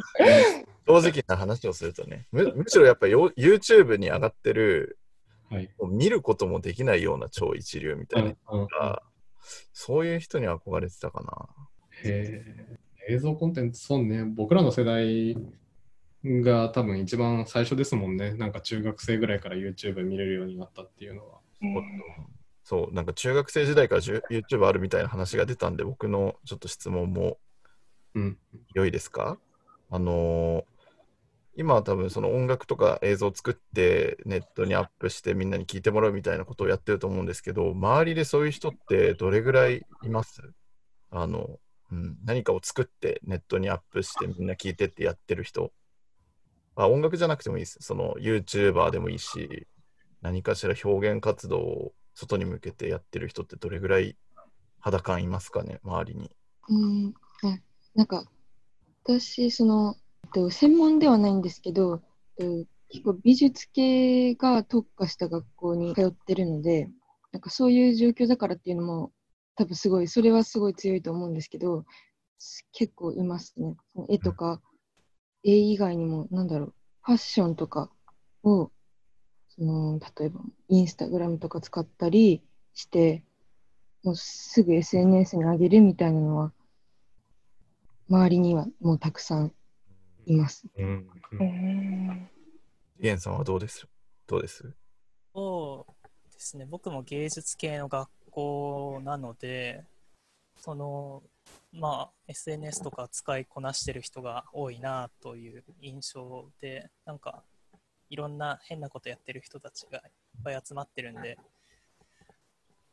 [0.87, 4.99] 正直な話をするとね、むむしろやっぱ YouTube に上がってる、
[5.51, 5.69] はい。
[5.79, 8.69] もう見ることもできないような超一流みたいなうん
[9.73, 11.49] そういう人に憧れてたかな。
[12.05, 12.79] へえ
[13.09, 15.37] 映像コンテンツ、そうね、僕らの世代
[16.25, 18.35] が多分一番最初ですもんね。
[18.35, 21.41] なんか中学生ぐらいから YouTube 見れるようになったっていうのは。
[22.63, 27.39] そう、なんか中学生時代から YouTube あるみたいな話が出たんで、僕のちょっと質問も
[28.15, 28.39] うん。
[28.75, 29.39] 良いですか？
[29.91, 30.65] あのー
[31.57, 40.41] 今は多分その音楽とか映像を作ってネットにアップしてみんなに聞いてもらうみたいなことをやってると思うんですけど、周りでそういう人ってどれぐらいいます？
[41.11, 41.59] あの、
[41.91, 45.73] うん、何かを作ってネットにアップしてみんな聞いてってやってる人。
[46.77, 47.79] あ音楽じゃなくてもいいです。
[47.81, 49.67] その YouTuber でもいいし、
[50.23, 54.17] 何かしら表現活動を外に向けてやってる人ってどれぐらい
[54.79, 56.31] 肌感いますかね、周りに？
[56.69, 57.59] うん、あ
[57.95, 58.25] なんか、
[59.03, 59.97] 私、その、
[60.33, 61.99] と、専門ではないんですけど、
[62.39, 62.45] と
[62.89, 66.89] 結構美術系が特化した学校に通ってるので、
[67.33, 69.13] なんかそういう状況だからっていうのも、
[69.57, 71.85] 多分すごい、それはすごい強いと思うんですけど、
[72.73, 73.77] 結構いますね。
[74.09, 74.61] 絵とか、
[75.45, 77.91] 絵以外にも、なんだろう、ファッションとか
[78.43, 78.73] を、
[79.49, 82.43] その、例えば、インスタグラムとか使ったり
[82.75, 83.23] して、
[84.03, 86.53] もうすぐ SNS に上げるみたいなのは、
[88.09, 89.53] 周りにはもうたくさん
[90.33, 90.65] います。
[90.77, 92.31] うんうん
[92.99, 93.87] ゲンさんはどうです？
[94.27, 94.75] どうです？
[95.33, 99.85] そうですね、僕も芸術系の学校なので、
[100.57, 101.23] その、
[101.73, 107.43] まあ、SNS とか使いこなしてる人が多いなという印象で、なんか、
[108.11, 110.03] いろんな変なことやってる人たちがい
[110.41, 111.39] っぱい集まってるんで、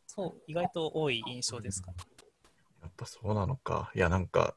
[0.06, 1.98] そう、意外と多い印象ですかね。
[2.82, 3.92] やっぱそうなのか。
[3.96, 4.56] いや、なんか、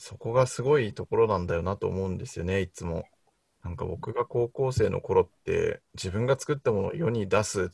[0.00, 3.04] そこがすごいところなんだよなと思うんですよね、いつも。
[3.62, 7.68] なんか僕が高校生の頃って、自分が作ったものを世に出すっ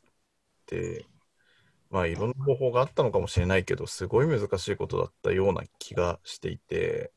[0.67, 1.07] て、
[1.89, 7.13] まあいろんな方法があったのかもしれないけど、すごい難しいことだったような気がしていて、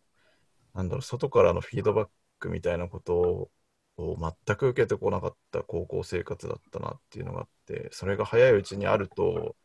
[0.75, 3.49] なんだろう、外からのフィードバックみたいなこと
[3.97, 9.55] を全く受けてこなかった高校生活だったなっていうのがあって、それが早いうちにあると、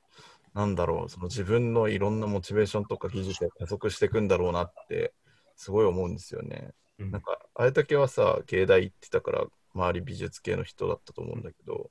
[0.55, 5.13] なんだろう、その自分のいろんなモチベーションとか技術が加速していくんだろうなって
[5.57, 6.71] すごい思うんですよね。
[6.99, 9.45] うんなんか、あれだけはさ、芸大行ってたから、
[9.75, 11.91] 周り美術系の人だったと思うんだけど、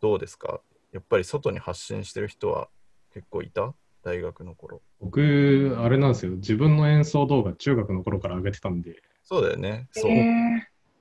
[0.00, 0.60] どうですか？
[0.92, 2.68] やっぱり外に発信してる人は
[3.14, 3.74] 結構いた？
[4.02, 4.82] 大学の頃。
[5.00, 6.32] 僕、あれなんですよ。
[6.32, 9.88] 自分の演奏動画、中学の頃から上げてたんで、そうだよね。
[9.92, 10.10] そう。
[10.12, 10.26] え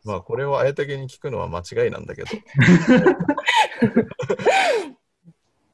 [0.06, 2.30] まあ、これをあやたけに聞くのは間違いなんだけど。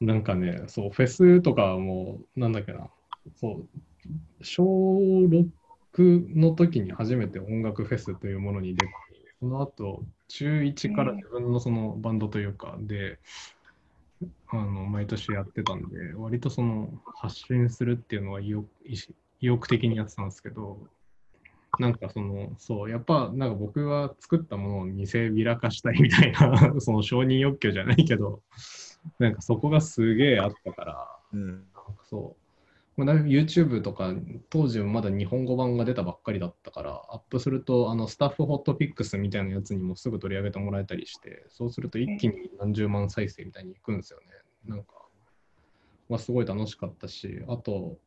[0.00, 2.90] なんかね、そう、フェスとかも、なんだっけな、
[3.36, 5.48] そう、小6
[5.98, 8.92] の時に初めて音楽フェスというものに出て、
[9.40, 13.18] その後、中1から自分のそのバンドというか、で、
[14.48, 18.68] あの、毎年やってたんで、割とその、発信するっていうのは意欲
[19.40, 20.78] 意欲的にやってたんですけど、
[21.78, 28.42] なんかその、そう、やっぱなんか僕は作ったものを見せびらかしたいみたいな、 その承認欲求じゃないけど、
[29.18, 31.46] なんかそこがすげえあったから、うん。
[31.46, 32.39] なんかそう、
[33.04, 34.12] まあ、YouTube とか、
[34.50, 44.26] 当時まだ日本語版が出たばっかりだったから、アップすると、あのスタッフホットピックスみたいなやつにもすぐ取り上げてもらえたりして、そうすると一気に何十万再生みたいにいくんですよね。
[44.66, 44.92] なんか、
[46.08, 47.98] まあ、すごい楽しかったし、あと、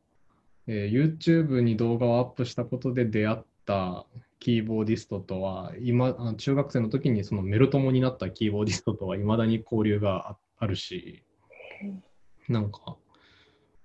[0.66, 4.06] えー YouTube に動画をアップしたことで出会った
[4.38, 11.24] キーボーディストとは、今、あ中学生の時にそのメル友になったキーボーディストとはいまだに交流がああるし、
[12.48, 12.96] なんか、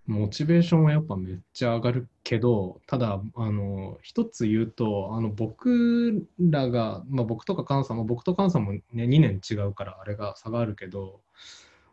[0.10, 11.22] モチベーションはやっぱめっちゃ上がるけど、ただ、あの、一つ言うと、あの、僕らが、まあ僕とか幹さんも、僕と幹さんもね、2年違うからあれが差があるけど、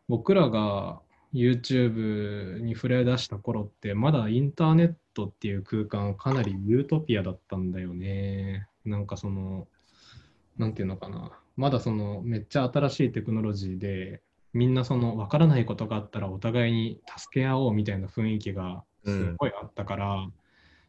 [0.08, 1.02] 僕らが
[1.34, 8.66] YouTube に触れ出した頃って、まだインターネットっていう空間かなりユートピアだったんだよね。
[8.86, 9.68] なんかその、
[10.56, 11.32] なんていうのかな。
[11.58, 14.22] まだそのめっちゃ新しいテクノロジーで、
[14.56, 20.26] みんなその分からないことがあったらお互いに助け合おうみたいな雰囲気がすごいあったから、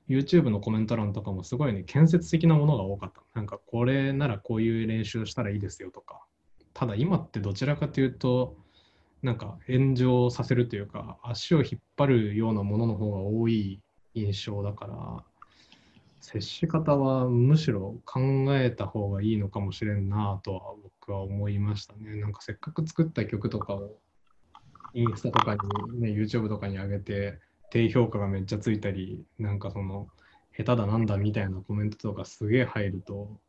[0.07, 3.22] YouTube のコメント欄とかもすごいね、建設的なものが多かった。
[3.36, 6.26] なんかこれならこういう練習したらいいですよとか。
[6.74, 8.55] ただ今ってどちらかというと、
[9.22, 13.82] なんか炎上させるというか、足を引っ張るようなものの方が多い
[14.13, 15.24] 印象だから、
[16.20, 18.20] 接し方はむしろ考
[18.55, 22.15] えた方がいいのかもしれんなとは僕は思いましたね。
[22.15, 23.97] なんかせっかく作った曲とかを
[24.93, 27.39] インスタとかに、ね、YouTube とかに上げて
[27.70, 30.07] 低評価がめっちゃついたり、なんかその
[30.55, 33.39] 下手だなんだみたいなコメントとかすげえ入ると、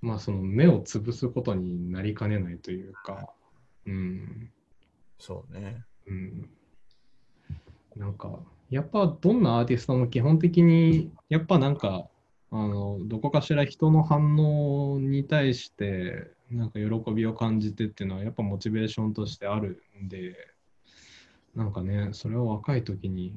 [0.00, 3.28] まあその目を潰すことになりかねないというか、
[3.86, 4.50] うん。
[5.18, 5.84] そうね。
[6.06, 6.50] うん、
[7.96, 8.40] なんか、
[8.70, 12.08] やっぱどんなアーティストも基本的に、やっぱなんか、
[12.50, 20.36] あの、どこかしら人の反応に対して、なんか喜びを感じてっていうのは、やっぱモチベーションとしてあるんで、
[21.54, 23.34] なんかね、それを若い時に、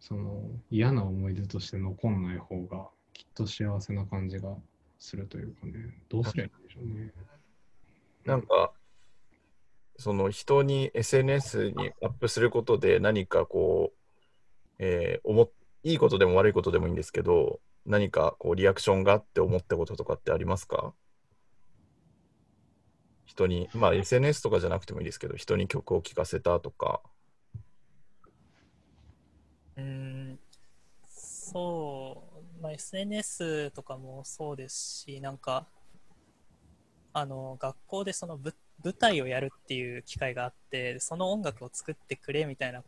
[0.00, 4.54] その嫌な思い出として残んない方が、きっと幸せな感じが
[4.98, 5.72] するというかね、
[6.08, 7.12] どうすればいいんでしょうね。
[8.24, 8.72] なんか、
[9.98, 13.97] その人に SNS にアップすることで何かこう、
[14.78, 15.50] えー思
[15.84, 20.94] いいことでも悪いことでもいいんですけど、何かこうリアクションがあって思ったこととかってありますか？
[23.26, 27.02] 人に、まあ SNS とかじゃなくてもいいですけど、人に曲を聴かせたとか。
[29.76, 30.38] うん、
[31.08, 32.24] そ
[32.58, 34.74] う、まあ、SNS とかもそうです
[35.04, 35.68] し、なんか、
[37.12, 38.54] あの、学校でその舞
[38.84, 42.82] 舞台をやるっていう機会があって、その音楽を作ってくれみたいな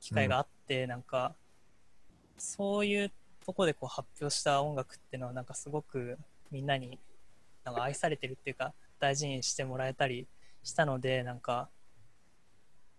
[0.00, 1.34] 機会があって、なんか、
[2.38, 3.12] そういう
[3.44, 6.18] とこでこう発表した音楽っていうのは、なんかすごく
[6.50, 6.98] みんなに
[7.64, 10.26] なんか愛されてるっていうか、大事にしてもらえたり
[10.62, 11.68] したので、なんか、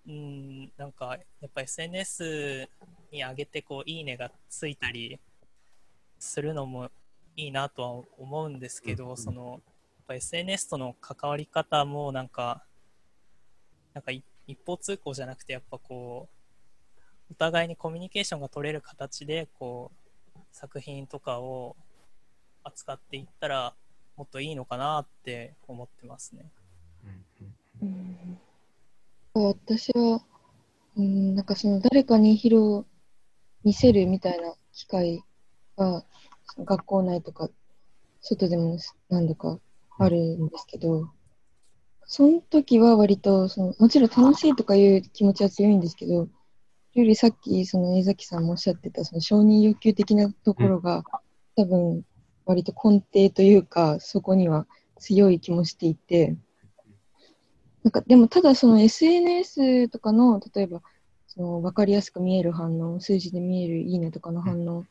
[0.07, 2.69] うん、なんか、やっぱ SNS
[3.11, 5.19] に上げて、こう、いいねがついたり
[6.17, 6.89] するのも
[7.35, 9.61] いいなとは思うんですけど、その、やっ
[10.07, 12.63] ぱ SNS との関わり方も、なんか、
[13.93, 16.40] なんかい一方通行じゃなくて、やっぱこう、
[17.31, 19.91] お互いにコミュニケーションが取れる形で、こ
[20.35, 21.77] う、作品とかを
[22.63, 23.73] 扱っていったら、
[24.17, 26.51] もっといいのかなって思ってますね。
[27.81, 28.37] うん
[29.33, 30.21] 私は、
[30.97, 32.83] うん、なんかその誰かに披露、
[33.63, 35.23] 見せるみたいな機会
[35.77, 36.03] が、
[36.57, 37.49] 学校内とか、
[38.19, 38.77] 外でも
[39.09, 39.57] 何度か
[39.97, 41.09] あるんですけど、
[42.05, 46.27] その時は割とその、もちろん楽しいとかいう気持ちは強いんですけど、
[46.93, 51.03] よりさっきその江崎さんもおっしゃってたその承認欲求的なところが、
[51.55, 52.03] 多分
[52.45, 54.67] 割と根底というか、そこには
[54.99, 56.35] 強い気もしていて、
[57.83, 60.81] なんかでもただその SNS とかの例えば
[61.27, 64.85] その分かりやすく見える反応数字で見えるいいねとかの反応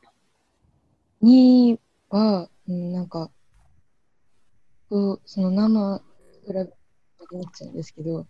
[1.20, 1.78] に
[2.09, 3.30] は、うん、なんか、
[4.88, 6.03] その生
[6.46, 6.66] 比べな
[7.26, 8.26] くなっちゃうんですけど、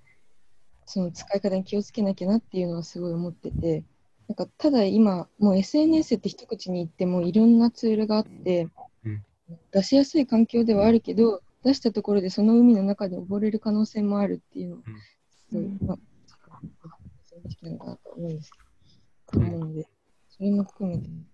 [0.90, 3.84] その使い方に気をつけなきゃなっていうのはすごい思ってて、
[4.26, 8.66] なんかただ今、もう SNS って一口に言ってもいろんなツールがあって、
[9.04, 9.22] うん。
[9.70, 14.82] 出しやすい環境ではあるけど、出したところでその海の中で溺れる可能性もあるっていうのは、
[15.48, 15.98] すごい、まあ、
[17.24, 18.50] 正直なのかなと思うんです。
[19.30, 19.88] けど、うので、
[20.28, 21.26] それも含めて、うん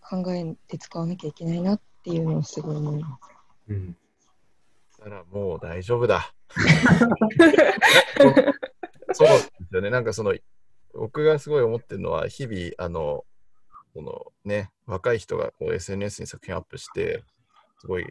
[0.00, 3.18] 考えて使わなきゃいけないなっていうのをすごい思いま
[3.68, 3.72] す。
[3.72, 3.96] うん。
[5.08, 6.32] らもう大丈夫だ。
[9.12, 9.90] そうですよね。
[9.90, 10.34] なんかその、
[10.92, 13.24] 僕がすごい思ってるのは、日々、あの、
[13.94, 17.24] そのね、若い人がこう SNS に作品アップして、
[17.80, 18.06] すごい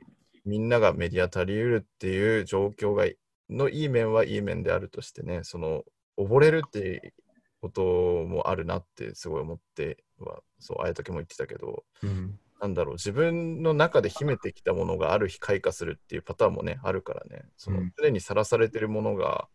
[0.45, 3.05] みんながメディア足りうるっていう状況が
[3.49, 5.83] のいい面はいい面であるとしてね、その
[6.17, 7.13] 溺れるっていう
[7.61, 7.81] こと
[8.25, 12.39] もあるなってすごい思っては、そう、あやたけも言ってたけど、うん。
[12.59, 17.93] なんだろう、自分の中で秘めてきたものがある日開花するっていうパターンもね、あるからね、そのうん。
[17.97, 19.47] 常にさらされてるものが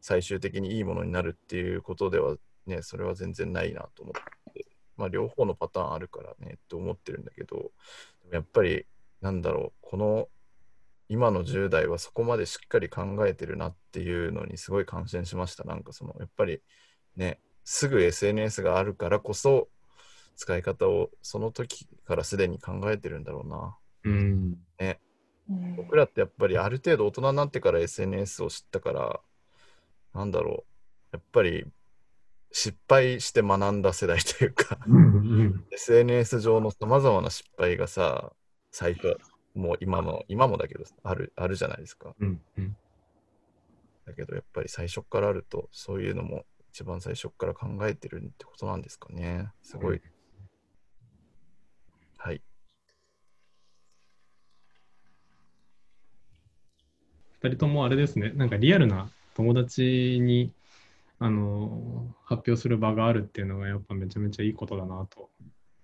[0.00, 4.66] 最終的にいいものになるっていうことではね、それは全然ないなと思って、
[4.96, 7.70] まあ両方のパターンあるからね、と思ってるんだけど、
[8.32, 8.86] やっぱり、
[9.20, 10.28] なんだろう、この
[11.08, 15.64] 今の10代はそこまでしっかり考えてるなっていうのにすごい感心しました。
[15.64, 16.60] なんかその、やっぱり
[17.16, 19.68] ね、すぐ SNS があるからこそ、
[20.36, 23.76] 使い方をその時からすでに考えてるんだろうな。
[24.04, 24.58] うん。
[24.78, 24.96] うん
[25.76, 29.20] 僕らってやっぱりある程度大人になってから SNS を知ったから、
[30.14, 30.64] なんだろ
[31.12, 31.66] う、やっぱり
[32.50, 35.64] 失敗して学んだ世代というか、うん。
[35.70, 38.32] SNS 上のさまざまな失敗がさ、
[38.70, 39.16] 最初、
[39.54, 42.14] もう今の、今もだけど、ある、あるじゃないですか。
[42.18, 42.40] うん。
[42.58, 42.76] うん。
[44.06, 49.50] だけどやっぱり最初からあると、そういうのも一番最初から考えてるってことなんですかね。
[49.62, 50.00] すごい。
[57.42, 60.52] 二人ともあれですね、なんかリアルな友達に
[61.18, 65.30] あの発表する場があるっていうのがやっぱめちゃめちゃいいことだなと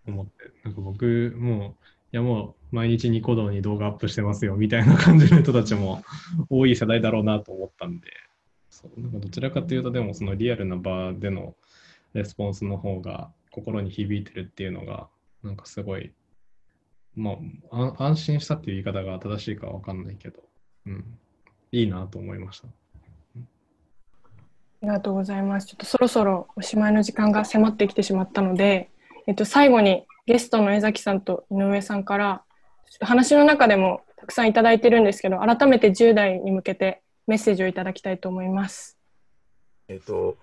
[0.07, 0.32] 思って、
[0.64, 6.03] なんか僕もう、いやもう毎日ニコ動に動画アップしてますよみたいな感じの人たちも
[6.50, 8.09] 多い世代だろうなと思ったんで、
[8.70, 11.55] そうなんかどちらかというとでもそのリアルな場での
[12.14, 15.09] レスポンスの方が心に響いてるっていうのが、
[15.42, 16.12] なんかすごい、
[17.14, 17.36] ま、
[17.98, 20.40] 安心したっていう言い方が正しいかわかんないけど、
[20.86, 21.18] うん、
[21.72, 22.68] いいなと思いました。
[22.68, 22.70] あ
[24.82, 25.66] りがとうございます。
[25.66, 28.90] ちょっとそろそろおしまいの時間が迫ってきてしまったので、
[29.26, 32.44] えっと、最後にゲストの江崎さんと井上さんから、
[32.90, 38.98] ちょっと話の中でもたくさんいただいてるんですけど、改めて10代に向けてメッセージをいただきたいと思います。
[39.88, 40.36] えっ、と、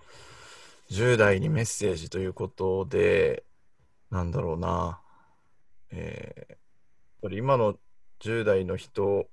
[0.92, 3.44] 10代にメッセージということで、
[4.10, 5.00] なんだろうな、
[5.92, 6.60] えー
[7.22, 7.76] やっぱり今の
[8.22, 9.28] 10代の人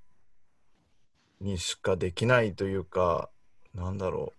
[1.47, 3.30] にしかできないというか、
[3.74, 4.38] なんだろう、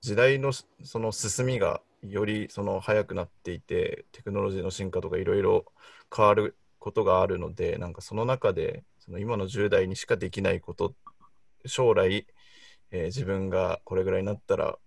[0.00, 5.64] 時代のその進みがよりその早くなっていて、テクノロジーの進化とかいろいろ
[6.14, 10.94] 変わることがあるので、なんかその中で、その今の10代にしかできないこと、
[11.66, 12.26] 将来、
[12.90, 14.78] えー自分がこれぐらいになったら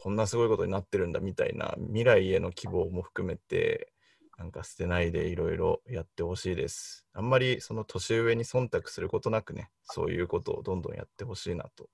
[0.00, 3.92] こんなすごいことになってるんだみたいな未来への希望も含めて
[4.38, 7.06] なんか捨てないでいろいろやってほしいです。
[7.12, 11.88] あんまりその年上に忖度することなくねそういうことをどんどんやってほしいなと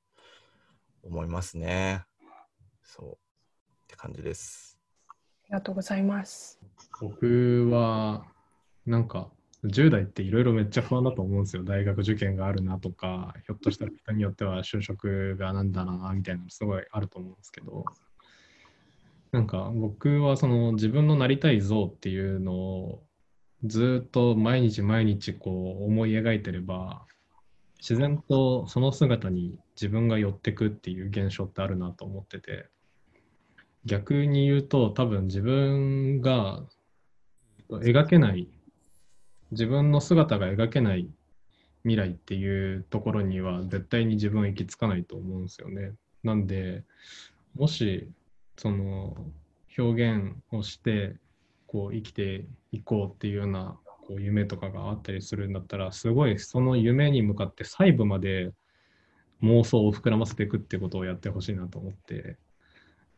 [1.03, 2.05] 思いますね。
[2.82, 3.16] そうっ
[3.88, 4.78] て感じです。
[5.09, 5.14] あ
[5.49, 6.61] りがとうございます。
[7.01, 8.24] 僕は、
[8.86, 9.30] なんか、
[9.64, 11.64] 10代っていろいろめっちゃ不安だと思うんですよ。
[11.64, 17.84] 大学受験があるなとか、ひょっとしたら人によっては就職がなんだな、みたいなのすごいあると思うんですけど、
[19.35, 23.03] なんか僕はその自分のなりたい像っていうのを
[23.64, 27.05] ずっと毎日毎日こう思い描いてれば、
[27.78, 32.68] 自然とその姿に自分が寄ってくっていう現象ってあるなと思ってて、
[33.85, 36.62] 逆に言うと多分自分が
[37.68, 38.47] 描けない
[39.51, 41.09] 自分の姿が描けない
[41.82, 45.91] 未来っていうところには絶対に自分は行き着かないと思うんですよね。
[46.22, 46.85] なんで
[47.57, 48.09] もし
[48.57, 49.17] その
[49.77, 51.17] 表現をして
[51.67, 53.77] こう生きていこうっていうような
[54.07, 58.53] こう夢とかがあったりするんだったらすごいその夢に向かって細部まで
[59.43, 62.37] 妄想を膨らませていくってことをやってほしいなと思って。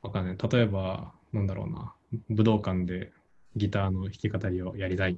[0.07, 0.37] わかんない。
[0.37, 1.93] 例えばなんだろうな
[2.30, 3.12] 武道館で
[3.57, 5.16] ギターの弾き語りをやりたいっ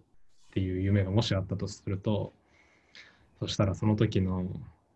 [0.53, 2.33] ていう夢がもしあったとすると
[3.41, 4.47] そしたらその時の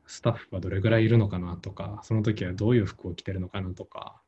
[0.06, 4.20] スタッフはどれぐらいいるのかなとかその時はどういう服を着てるのかなとか、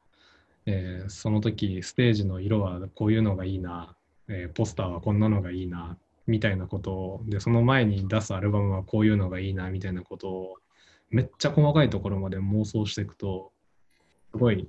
[0.67, 3.97] えーその時ステージの色はこういうのがいいな、
[4.29, 10.57] えーポスターはこんなのがいいなみたいなことをでその前に出すアルバムはこういうのがいいなみたいなことを
[11.11, 13.53] めっちゃ細かいところまで妄想していくと
[14.33, 14.67] すごい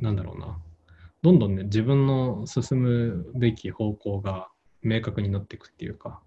[0.00, 0.58] なんだろうな。
[1.22, 4.48] どんどんね自分の進むべき方向が
[4.82, 6.20] 明確になっていくっていうか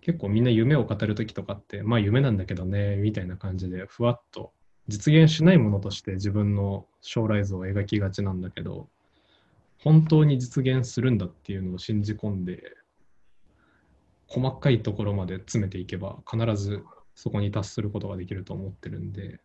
[0.00, 4.52] 結構みんな夢を語る時とかってまあ夢なんだけどねみたいな感じでふわっと
[4.88, 8.88] 実現しないものとして自分の将来像を描きがちなんだけど
[9.82, 12.74] 本当に実現するんだっていうのを信じ込んで
[14.26, 16.82] 細かいところまで詰めていけば必ず
[17.14, 19.40] そこに達することができると思ってるんで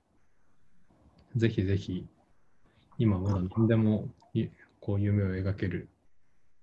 [1.35, 2.05] ぜひぜひ
[2.97, 4.07] 今まだ何でも
[4.79, 5.89] こう夢を描ける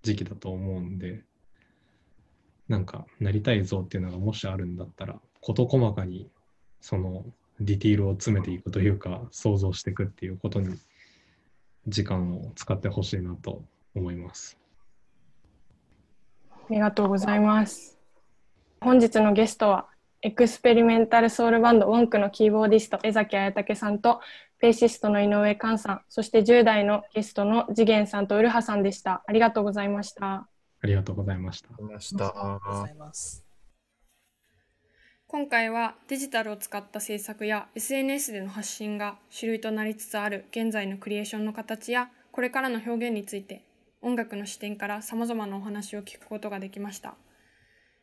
[0.03, 1.22] 時期だと思うんで
[2.68, 6.31] なんかなりたい像っていうのがもしあるんだったら事細かに
[6.81, 7.24] その
[7.61, 10.79] ディティールを詰めていくというか想像していくっていうことに
[11.87, 13.63] 時間を使ってほしいなと
[13.95, 14.57] 思います。
[16.53, 17.99] ありがとうございます。
[18.81, 19.89] 本日のゲストは、
[20.22, 24.21] experimental soul バンド WONK のキーボーディスト江﨑文武さんと、
[24.61, 29.23] ベーシストの井上寛さん、そして10代のゲストの次元さんとウルハさんでした。
[29.27, 30.49] ありがとうございました。
[30.83, 31.71] ありがとうございました。
[31.71, 32.89] ありましありがとうごたざ。
[32.89, 33.49] います。
[35.33, 43.62] 今回はデジタルを使った制作や SNS での発信が主流となりつつある現在のクリエーションの形やこれからの表現について
[44.03, 47.14] 音楽の視点から様々なお話を聞くことができました。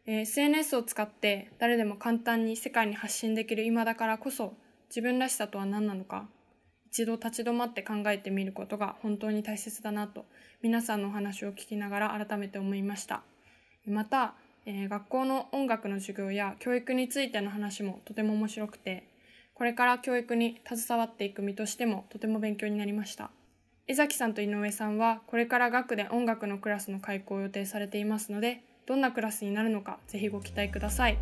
[0.06, 4.54] えー SNS を使って誰でも簡単に世界に発信できる今だからこそ
[4.88, 6.30] 自分らしさとは何なのか
[6.86, 10.24] 一度立ち止まって考えてみることが本当に大切だなと
[10.62, 13.22] 皆さんのお話を聞きながら改めて思いました。
[13.86, 14.36] また、
[14.68, 19.08] えー学校の音楽の授業や教育についての話もとても面白くて
[19.54, 23.32] これから教育に携わっていく身としてもとても勉強になりました。
[23.88, 31.18] 江崎さんと井上さんはこれから学で音楽のクラスの開講を予定されていますのでどんなクラスになるのかぜひご期待ください。